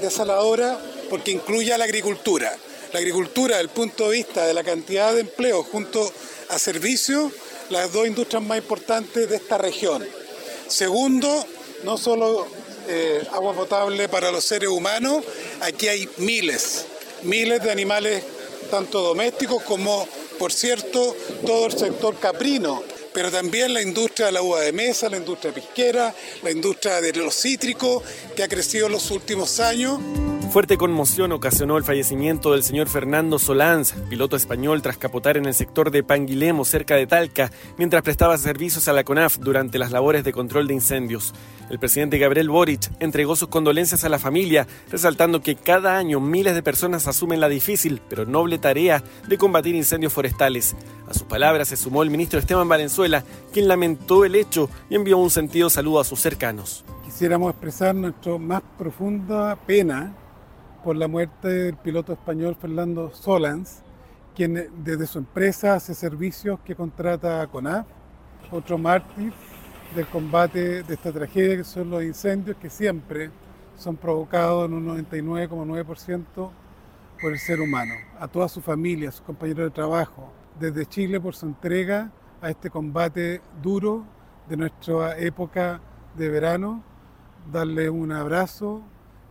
desaladora 0.00 0.78
porque 1.10 1.30
incluye 1.30 1.72
a 1.72 1.78
la 1.78 1.84
agricultura 1.84 2.52
la 2.92 3.00
agricultura 3.00 3.56
desde 3.56 3.68
el 3.68 3.68
punto 3.68 4.08
de 4.08 4.16
vista 4.16 4.46
de 4.46 4.54
la 4.54 4.64
cantidad 4.64 5.12
de 5.12 5.20
empleo 5.20 5.62
junto 5.62 6.10
a 6.48 6.58
servicios, 6.58 7.32
las 7.70 7.92
dos 7.92 8.06
industrias 8.06 8.42
más 8.42 8.58
importantes 8.58 9.28
de 9.28 9.36
esta 9.36 9.58
región. 9.58 10.04
Segundo, 10.68 11.28
no 11.84 11.98
solo 11.98 12.46
eh, 12.88 13.22
agua 13.32 13.54
potable 13.54 14.08
para 14.08 14.30
los 14.30 14.44
seres 14.44 14.68
humanos, 14.68 15.22
aquí 15.60 15.88
hay 15.88 16.08
miles, 16.16 16.86
miles 17.22 17.62
de 17.62 17.70
animales, 17.70 18.24
tanto 18.70 19.00
domésticos 19.00 19.62
como, 19.62 20.08
por 20.38 20.52
cierto, 20.52 21.14
todo 21.44 21.66
el 21.66 21.72
sector 21.72 22.18
caprino, 22.18 22.82
pero 23.12 23.30
también 23.30 23.74
la 23.74 23.82
industria 23.82 24.26
de 24.26 24.32
la 24.32 24.42
uva 24.42 24.60
de 24.60 24.72
mesa, 24.72 25.08
la 25.08 25.16
industria 25.18 25.52
pisquera, 25.52 26.14
la 26.42 26.50
industria 26.50 27.00
de 27.00 27.12
los 27.12 27.34
cítricos, 27.34 28.02
que 28.34 28.42
ha 28.42 28.48
crecido 28.48 28.86
en 28.86 28.92
los 28.92 29.10
últimos 29.10 29.60
años. 29.60 29.98
Fuerte 30.50 30.78
conmoción 30.78 31.32
ocasionó 31.32 31.76
el 31.76 31.84
fallecimiento 31.84 32.52
del 32.52 32.62
señor 32.62 32.88
Fernando 32.88 33.38
Solans, 33.38 33.92
piloto 34.08 34.34
español 34.34 34.80
tras 34.80 34.96
capotar 34.96 35.36
en 35.36 35.44
el 35.44 35.52
sector 35.52 35.90
de 35.90 36.02
Panguilemo, 36.02 36.64
cerca 36.64 36.94
de 36.94 37.06
Talca, 37.06 37.52
mientras 37.76 38.02
prestaba 38.02 38.38
servicios 38.38 38.88
a 38.88 38.94
la 38.94 39.04
CONAF 39.04 39.36
durante 39.40 39.78
las 39.78 39.92
labores 39.92 40.24
de 40.24 40.32
control 40.32 40.66
de 40.66 40.72
incendios. 40.72 41.34
El 41.68 41.78
presidente 41.78 42.16
Gabriel 42.16 42.48
Boric 42.48 42.90
entregó 42.98 43.36
sus 43.36 43.48
condolencias 43.48 44.04
a 44.04 44.08
la 44.08 44.18
familia, 44.18 44.66
resaltando 44.90 45.42
que 45.42 45.54
cada 45.54 45.98
año 45.98 46.18
miles 46.18 46.54
de 46.54 46.62
personas 46.62 47.06
asumen 47.06 47.40
la 47.40 47.50
difícil 47.50 48.00
pero 48.08 48.24
noble 48.24 48.56
tarea 48.56 49.04
de 49.28 49.36
combatir 49.36 49.74
incendios 49.74 50.14
forestales. 50.14 50.74
A 51.06 51.12
sus 51.12 51.24
palabras 51.24 51.68
se 51.68 51.76
sumó 51.76 52.02
el 52.02 52.10
ministro 52.10 52.40
Esteban 52.40 52.70
Valenzuela, 52.70 53.22
quien 53.52 53.68
lamentó 53.68 54.24
el 54.24 54.34
hecho 54.34 54.70
y 54.88 54.94
envió 54.94 55.18
un 55.18 55.30
sentido 55.30 55.68
saludo 55.68 56.00
a 56.00 56.04
sus 56.04 56.20
cercanos. 56.20 56.86
Quisiéramos 57.04 57.50
expresar 57.50 57.94
nuestra 57.94 58.38
más 58.38 58.62
profunda 58.78 59.54
pena 59.66 60.14
por 60.88 60.96
la 60.96 61.06
muerte 61.06 61.48
del 61.48 61.76
piloto 61.76 62.14
español 62.14 62.56
Fernando 62.58 63.10
Solans, 63.10 63.82
quien 64.34 64.70
desde 64.82 65.06
su 65.06 65.18
empresa 65.18 65.74
hace 65.74 65.92
servicios 65.92 66.60
que 66.60 66.74
contrata 66.74 67.42
a 67.42 67.46
CONAF, 67.46 67.86
otro 68.50 68.78
mártir 68.78 69.34
del 69.94 70.06
combate 70.06 70.82
de 70.84 70.94
esta 70.94 71.12
tragedia 71.12 71.58
que 71.58 71.64
son 71.64 71.90
los 71.90 72.02
incendios 72.02 72.56
que 72.56 72.70
siempre 72.70 73.30
son 73.76 73.96
provocados 73.96 74.66
en 74.66 74.76
un 74.76 75.04
99,9% 75.04 76.50
por 77.20 77.32
el 77.32 77.38
ser 77.38 77.60
humano. 77.60 77.92
A 78.18 78.26
toda 78.26 78.48
su 78.48 78.62
familia, 78.62 79.10
a 79.10 79.12
sus 79.12 79.20
compañeros 79.20 79.64
de 79.64 79.70
trabajo, 79.70 80.32
desde 80.58 80.86
Chile 80.86 81.20
por 81.20 81.36
su 81.36 81.44
entrega 81.44 82.10
a 82.40 82.48
este 82.48 82.70
combate 82.70 83.42
duro 83.62 84.06
de 84.48 84.56
nuestra 84.56 85.18
época 85.18 85.82
de 86.16 86.30
verano, 86.30 86.82
darle 87.52 87.90
un 87.90 88.10
abrazo, 88.10 88.80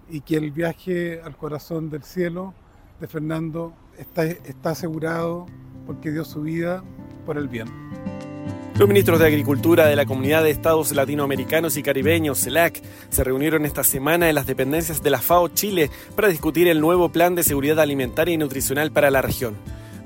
y 0.10 0.22
que 0.22 0.38
el 0.38 0.52
viaje 0.52 1.22
al 1.22 1.36
corazón 1.36 1.90
del 1.90 2.04
cielo 2.04 2.54
de 3.00 3.08
Fernando 3.08 3.74
está, 3.98 4.70
asegurado 4.70 5.46
porque 5.86 6.12
dio 6.12 6.26
su 6.26 6.42
vida 6.42 6.84
por 7.26 7.38
el 7.38 7.48
bien. 7.48 7.68
Los 8.78 8.88
ministros 8.88 9.20
de 9.20 9.26
Agricultura 9.26 9.88
de 9.88 9.96
la 9.96 10.06
Comunidad 10.06 10.44
de 10.44 10.52
Estados 10.52 10.92
Latinoamericanos 10.92 11.78
y 11.78 11.84
Caribeños, 11.84 12.44
CELAC, 12.44 12.80
se 13.10 13.24
reunieron 13.24 13.66
esta 13.66 13.84
semana 13.84 14.30
en 14.30 14.36
las 14.36 14.46
dependencias 14.46 15.02
de 15.02 15.10
la 15.10 15.20
FAO 15.20 15.48
Chile 15.48 15.90
para 16.16 16.28
discutir 16.28 16.68
el 16.68 16.80
nuevo 16.80 17.10
plan 17.10 17.34
de 17.34 17.44
seguridad 17.44 17.80
alimentaria 17.80 18.36
y 18.36 18.38
nutricional 18.38 18.92
para 18.92 19.10
la 19.10 19.24
región. 19.24 19.56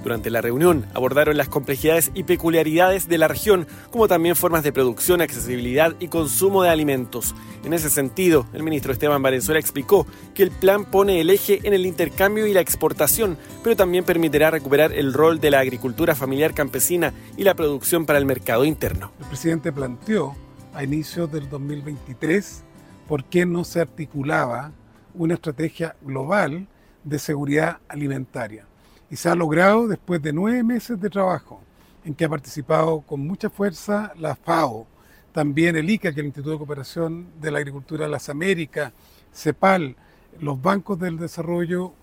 Durante 0.03 0.31
la 0.31 0.41
reunión 0.41 0.87
abordaron 0.93 1.37
las 1.37 1.47
complejidades 1.47 2.11
y 2.15 2.23
peculiaridades 2.23 3.07
de 3.07 3.19
la 3.19 3.27
región, 3.27 3.67
como 3.91 4.07
también 4.07 4.35
formas 4.35 4.63
de 4.63 4.73
producción, 4.73 5.21
accesibilidad 5.21 5.95
y 5.99 6.07
consumo 6.07 6.63
de 6.63 6.69
alimentos. 6.69 7.35
En 7.63 7.73
ese 7.73 7.91
sentido, 7.91 8.47
el 8.53 8.63
ministro 8.63 8.91
Esteban 8.91 9.21
Valenzuela 9.21 9.59
explicó 9.59 10.07
que 10.33 10.41
el 10.41 10.51
plan 10.51 10.85
pone 10.85 11.21
el 11.21 11.29
eje 11.29 11.59
en 11.63 11.73
el 11.73 11.85
intercambio 11.85 12.47
y 12.47 12.53
la 12.53 12.61
exportación, 12.61 13.37
pero 13.63 13.75
también 13.75 14.03
permitirá 14.03 14.49
recuperar 14.49 14.91
el 14.91 15.13
rol 15.13 15.39
de 15.39 15.51
la 15.51 15.59
agricultura 15.59 16.15
familiar 16.15 16.55
campesina 16.55 17.13
y 17.37 17.43
la 17.43 17.53
producción 17.53 18.07
para 18.07 18.17
el 18.17 18.25
mercado 18.25 18.65
interno. 18.65 19.11
El 19.19 19.27
presidente 19.27 19.71
planteó 19.71 20.35
a 20.73 20.83
inicios 20.83 21.31
del 21.31 21.47
2023 21.47 22.63
por 23.07 23.25
qué 23.25 23.45
no 23.45 23.63
se 23.63 23.81
articulaba 23.81 24.71
una 25.13 25.35
estrategia 25.35 25.95
global 26.01 26.67
de 27.03 27.19
seguridad 27.19 27.79
alimentaria 27.87 28.65
y 29.11 29.17
se 29.17 29.27
ha 29.27 29.35
logrado 29.35 29.89
después 29.89 30.21
de 30.21 30.31
nueve 30.31 30.63
meses 30.63 30.99
de 30.99 31.09
trabajo 31.09 31.61
en 32.05 32.15
que 32.15 32.23
ha 32.23 32.29
participado 32.29 33.01
con 33.01 33.19
mucha 33.19 33.49
fuerza 33.49 34.13
la 34.17 34.35
FAO, 34.35 34.87
también 35.33 35.75
el 35.75 35.89
ICA, 35.89 36.09
que 36.09 36.15
es 36.15 36.17
el 36.19 36.25
Instituto 36.27 36.51
de 36.51 36.57
Cooperación 36.57 37.27
de 37.39 37.51
la 37.51 37.59
Agricultura 37.59 38.05
de 38.05 38.11
las 38.11 38.29
Américas, 38.29 38.93
CEPAL, 39.33 39.97
los 40.39 40.61
bancos 40.61 40.97
del 40.97 41.17
desarrollo 41.17 41.93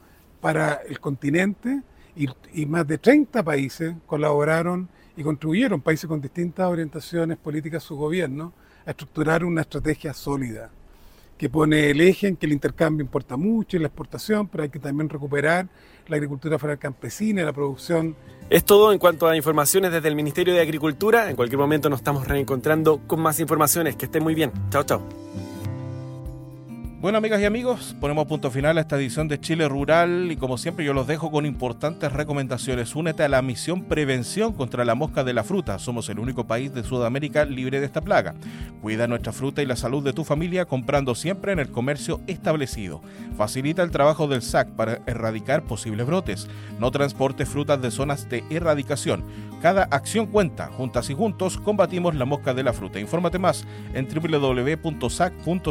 para 0.43 0.75
el 0.87 1.01
continente 1.01 1.83
y, 2.15 2.29
y, 2.53 2.67
más 2.67 2.87
de 2.87 2.99
30 2.99 3.43
países 3.43 3.95
colaboraron 4.07 4.89
y 5.17 5.23
contribuyeron, 5.23 5.81
países 5.81 6.07
con 6.07 6.21
distintas 6.21 6.69
orientaciones 6.69 7.39
políticas 7.39 7.83
su 7.83 7.97
gobierno, 7.97 8.53
a 8.87 8.91
estructurar 8.91 9.45
una 9.45 9.63
estrategia 9.63 10.13
sólida 10.13 10.71
que 11.39 11.49
pone 11.49 11.91
el 11.91 12.01
eje 12.01 12.27
en 12.27 12.37
que 12.37 12.47
el 12.47 12.53
intercambio 12.53 13.03
importa 13.03 13.37
mucho 13.37 13.77
y 13.77 13.81
la 13.81 13.87
exportación, 13.87 14.49
pero 14.49 14.65
hay 14.65 14.69
que 14.69 14.81
también 14.81 15.09
recuperar 15.09 15.69
la 16.09 16.17
agricultura 16.17 16.59
foral 16.59 16.79
campesina 16.79 17.45
la 17.45 17.53
producción. 17.53 18.17
Es 18.51 18.65
todo 18.65 18.93
en 18.93 18.99
cuanto 18.99 19.29
a 19.29 19.37
informaciones 19.37 19.93
desde 19.93 20.09
el 20.09 20.17
Ministerio 20.17 20.55
de 20.55 20.61
Agricultura. 20.61 21.31
En 21.31 21.37
cualquier 21.37 21.59
momento 21.59 21.89
nos 21.89 22.01
estamos 22.01 22.27
reencontrando 22.27 23.01
con 23.07 23.21
más 23.21 23.41
informaciones. 23.41 23.97
Que 23.97 24.07
estén 24.07 24.23
muy 24.23 24.35
bien. 24.35 24.53
Chao, 24.71 24.85
chao. 24.85 25.28
Bueno, 27.01 27.19
amigas 27.19 27.41
y 27.41 27.45
amigos, 27.45 27.95
ponemos 28.01 28.27
punto 28.27 28.51
final 28.51 28.77
a 28.77 28.81
esta 28.81 28.97
edición 28.97 29.29
de 29.29 29.39
Chile 29.39 29.69
Rural 29.69 30.33
y 30.33 30.37
como 30.37 30.59
siempre 30.59 30.85
yo 30.85 30.93
los 30.93 31.07
dejo 31.07 31.31
con 31.31 31.47
importantes 31.47 32.13
recomendaciones. 32.13 32.97
Únete 32.97 33.23
a 33.23 33.29
la 33.29 33.41
misión 33.41 33.85
Prevención 33.85 34.53
contra 34.53 34.85
la 34.85 34.97
mosca 34.97 35.23
de 35.23 35.33
la 35.33 35.45
fruta. 35.45 35.79
Somos 35.79 36.09
el 36.09 36.19
único 36.19 36.49
país 36.49 36.75
de 36.75 36.83
Sudamérica 36.83 37.45
libre 37.45 37.79
de 37.79 37.87
esta 37.87 38.01
plaga. 38.01 38.35
Cuida 38.83 39.07
nuestra 39.07 39.31
fruta 39.31 39.63
y 39.63 39.67
la 39.67 39.77
salud 39.77 40.03
de 40.03 40.13
tu 40.13 40.25
familia 40.25 40.65
comprando 40.65 41.15
siempre 41.15 41.53
en 41.53 41.61
el 41.61 41.71
comercio 41.71 42.21
establecido. 42.27 43.01
Facilita 43.37 43.85
el 43.85 43.93
trabajo 43.93 44.27
del 44.27 44.43
SAC 44.43 44.71
para 44.71 44.99
erradicar 45.07 45.63
posibles 45.63 46.05
brotes. 46.05 46.49
No 46.81 46.91
transporte 46.91 47.47
frutas 47.47 47.81
de 47.81 47.93
zonas 47.93 48.29
de 48.29 48.43
erradicación. 48.51 49.23
Cada 49.63 49.85
acción 49.85 50.27
cuenta. 50.27 50.67
Juntas 50.67 51.11
y 51.11 51.15
juntos 51.15 51.59
combatimos 51.59 52.17
la 52.17 52.25
mosca 52.25 52.55
de 52.55 52.65
la 52.65 52.73
fruta. 52.73 52.99
Infórmate 52.99 53.39
más 53.39 53.65
en 53.95 54.09
www.sac.cl. 54.09 55.69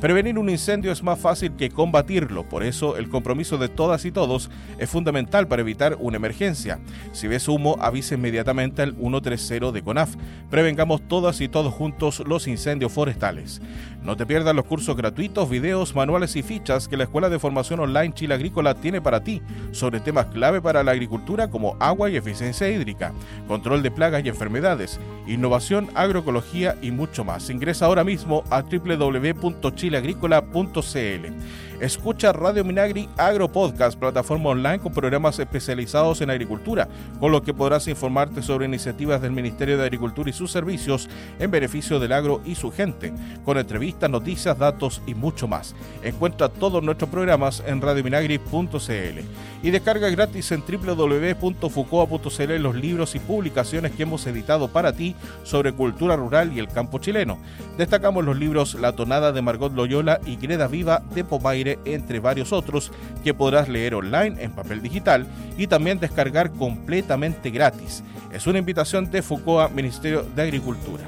Prevenir 0.00 0.38
un 0.38 0.50
incendio 0.50 0.92
es 0.92 1.02
más 1.02 1.18
fácil 1.18 1.52
que 1.56 1.70
combatirlo, 1.70 2.46
por 2.46 2.62
eso 2.62 2.98
el 2.98 3.08
compromiso 3.08 3.56
de 3.56 3.70
todas 3.70 4.04
y 4.04 4.12
todos 4.12 4.50
es 4.78 4.90
fundamental 4.90 5.48
para 5.48 5.62
evitar 5.62 5.96
una 5.98 6.18
emergencia. 6.18 6.78
Si 7.12 7.28
ves 7.28 7.48
humo, 7.48 7.78
avise 7.80 8.16
inmediatamente 8.16 8.82
al 8.82 8.94
130 8.94 9.72
de 9.72 9.82
CONAF. 9.82 10.14
Prevengamos 10.50 11.08
todas 11.08 11.40
y 11.40 11.48
todos 11.48 11.72
juntos 11.72 12.22
los 12.26 12.46
incendios 12.46 12.92
forestales. 12.92 13.62
No 14.02 14.18
te 14.18 14.26
pierdas 14.26 14.54
los 14.54 14.66
cursos 14.66 14.96
gratuitos, 14.96 15.48
videos, 15.48 15.94
manuales 15.94 16.36
y 16.36 16.42
fichas 16.42 16.88
que 16.88 16.98
la 16.98 17.04
Escuela 17.04 17.30
de 17.30 17.38
Formación 17.38 17.80
Online 17.80 18.12
Chile 18.12 18.34
Agrícola 18.34 18.74
tiene 18.74 19.00
para 19.00 19.24
ti 19.24 19.40
sobre 19.72 20.00
temas 20.00 20.26
clave 20.26 20.60
para 20.60 20.84
la 20.84 20.92
agricultura 20.92 21.48
como 21.48 21.74
agua 21.80 22.10
y 22.10 22.16
eficiencia 22.16 22.68
hídrica, 22.68 23.12
control 23.48 23.82
de 23.82 23.90
plagas 23.90 24.22
y 24.24 24.28
enfermedades, 24.28 25.00
innovación, 25.26 25.88
agroecología 25.94 26.76
y 26.82 26.90
mucho 26.90 27.24
más. 27.24 27.48
Ingresa 27.48 27.86
ahora 27.86 28.04
mismo 28.04 28.44
a 28.50 28.60
www.chile 28.60 29.85
chileagrícola.cl. 29.86 31.75
Escucha 31.80 32.32
Radio 32.32 32.64
Minagri 32.64 33.06
Agro 33.18 33.52
Podcast, 33.52 33.98
plataforma 33.98 34.50
online 34.50 34.78
con 34.78 34.94
programas 34.94 35.38
especializados 35.38 36.22
en 36.22 36.30
agricultura, 36.30 36.88
con 37.20 37.30
los 37.32 37.42
que 37.42 37.52
podrás 37.52 37.86
informarte 37.86 38.42
sobre 38.42 38.64
iniciativas 38.64 39.20
del 39.20 39.32
Ministerio 39.32 39.76
de 39.76 39.84
Agricultura 39.84 40.30
y 40.30 40.32
sus 40.32 40.50
servicios 40.50 41.10
en 41.38 41.50
beneficio 41.50 42.00
del 42.00 42.12
agro 42.12 42.40
y 42.46 42.54
su 42.54 42.70
gente, 42.70 43.12
con 43.44 43.58
entrevistas, 43.58 44.08
noticias, 44.08 44.58
datos 44.58 45.02
y 45.06 45.14
mucho 45.14 45.48
más. 45.48 45.74
Encuentra 46.02 46.48
todos 46.48 46.82
nuestros 46.82 47.10
programas 47.10 47.62
en 47.66 47.82
radiominagri.cl 47.82 49.20
y 49.62 49.70
descarga 49.70 50.08
gratis 50.08 50.52
en 50.52 50.62
www.fucoa.cl 50.66 52.56
los 52.56 52.74
libros 52.74 53.14
y 53.14 53.18
publicaciones 53.18 53.92
que 53.92 54.04
hemos 54.04 54.26
editado 54.26 54.68
para 54.68 54.92
ti 54.92 55.14
sobre 55.42 55.72
cultura 55.72 56.16
rural 56.16 56.52
y 56.54 56.58
el 56.58 56.68
campo 56.68 56.98
chileno. 56.98 57.38
Destacamos 57.76 58.24
los 58.24 58.38
libros 58.38 58.74
La 58.74 58.92
tonada 58.92 59.32
de 59.32 59.42
Margot 59.42 59.74
Loyola 59.74 60.20
y 60.24 60.36
Greda 60.36 60.68
Viva 60.68 61.02
de 61.14 61.24
Pomaire, 61.24 61.65
entre 61.84 62.20
varios 62.20 62.52
otros, 62.52 62.92
que 63.24 63.34
podrás 63.34 63.68
leer 63.68 63.94
online 63.94 64.42
en 64.42 64.52
papel 64.52 64.82
digital 64.82 65.26
y 65.58 65.66
también 65.66 65.98
descargar 65.98 66.52
completamente 66.52 67.50
gratis. 67.50 68.02
Es 68.32 68.46
una 68.46 68.58
invitación 68.58 69.10
de 69.10 69.22
Fucoa, 69.22 69.68
Ministerio 69.68 70.22
de 70.22 70.42
Agricultura. 70.42 71.04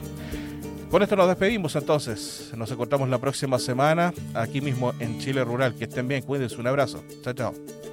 Con 0.90 1.02
esto 1.02 1.16
nos 1.16 1.28
despedimos 1.28 1.76
entonces. 1.76 2.50
Nos 2.56 2.70
encontramos 2.70 3.08
la 3.10 3.18
próxima 3.18 3.58
semana 3.58 4.12
aquí 4.32 4.62
mismo 4.62 4.94
en 4.98 5.18
Chile 5.18 5.44
Rural. 5.44 5.74
Que 5.74 5.84
estén 5.84 6.08
bien, 6.08 6.22
cuídense. 6.22 6.56
Un 6.56 6.66
abrazo. 6.66 7.04
Chao, 7.22 7.34
chao. 7.34 7.88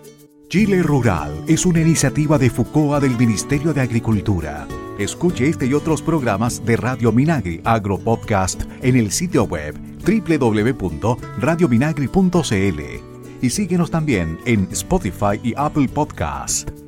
Chile 0.48 0.84
Rural 0.84 1.44
es 1.48 1.66
una 1.66 1.82
iniciativa 1.82 2.38
de 2.38 2.52
FUCOA 2.52 3.00
del 3.00 3.18
Ministerio 3.18 3.74
de 3.74 3.82
Agricultura. 3.82 4.68
Escuche 5.00 5.50
este 5.50 5.66
y 5.66 5.74
otros 5.74 6.04
programas 6.04 6.64
de 6.64 6.78
Radio 6.78 7.12
Minagri 7.12 7.62
Agro 7.64 7.98
Podcast 7.98 8.62
en 8.82 8.96
el 8.96 9.12
sitio 9.12 9.46
web 9.46 9.76
www.radiominagri.cl 10.06 12.82
y 13.42 13.50
síguenos 13.50 13.90
también 13.90 14.38
en 14.46 14.68
Spotify 14.72 15.40
y 15.44 15.56
Apple 15.58 15.90
Podcast. 15.90 16.85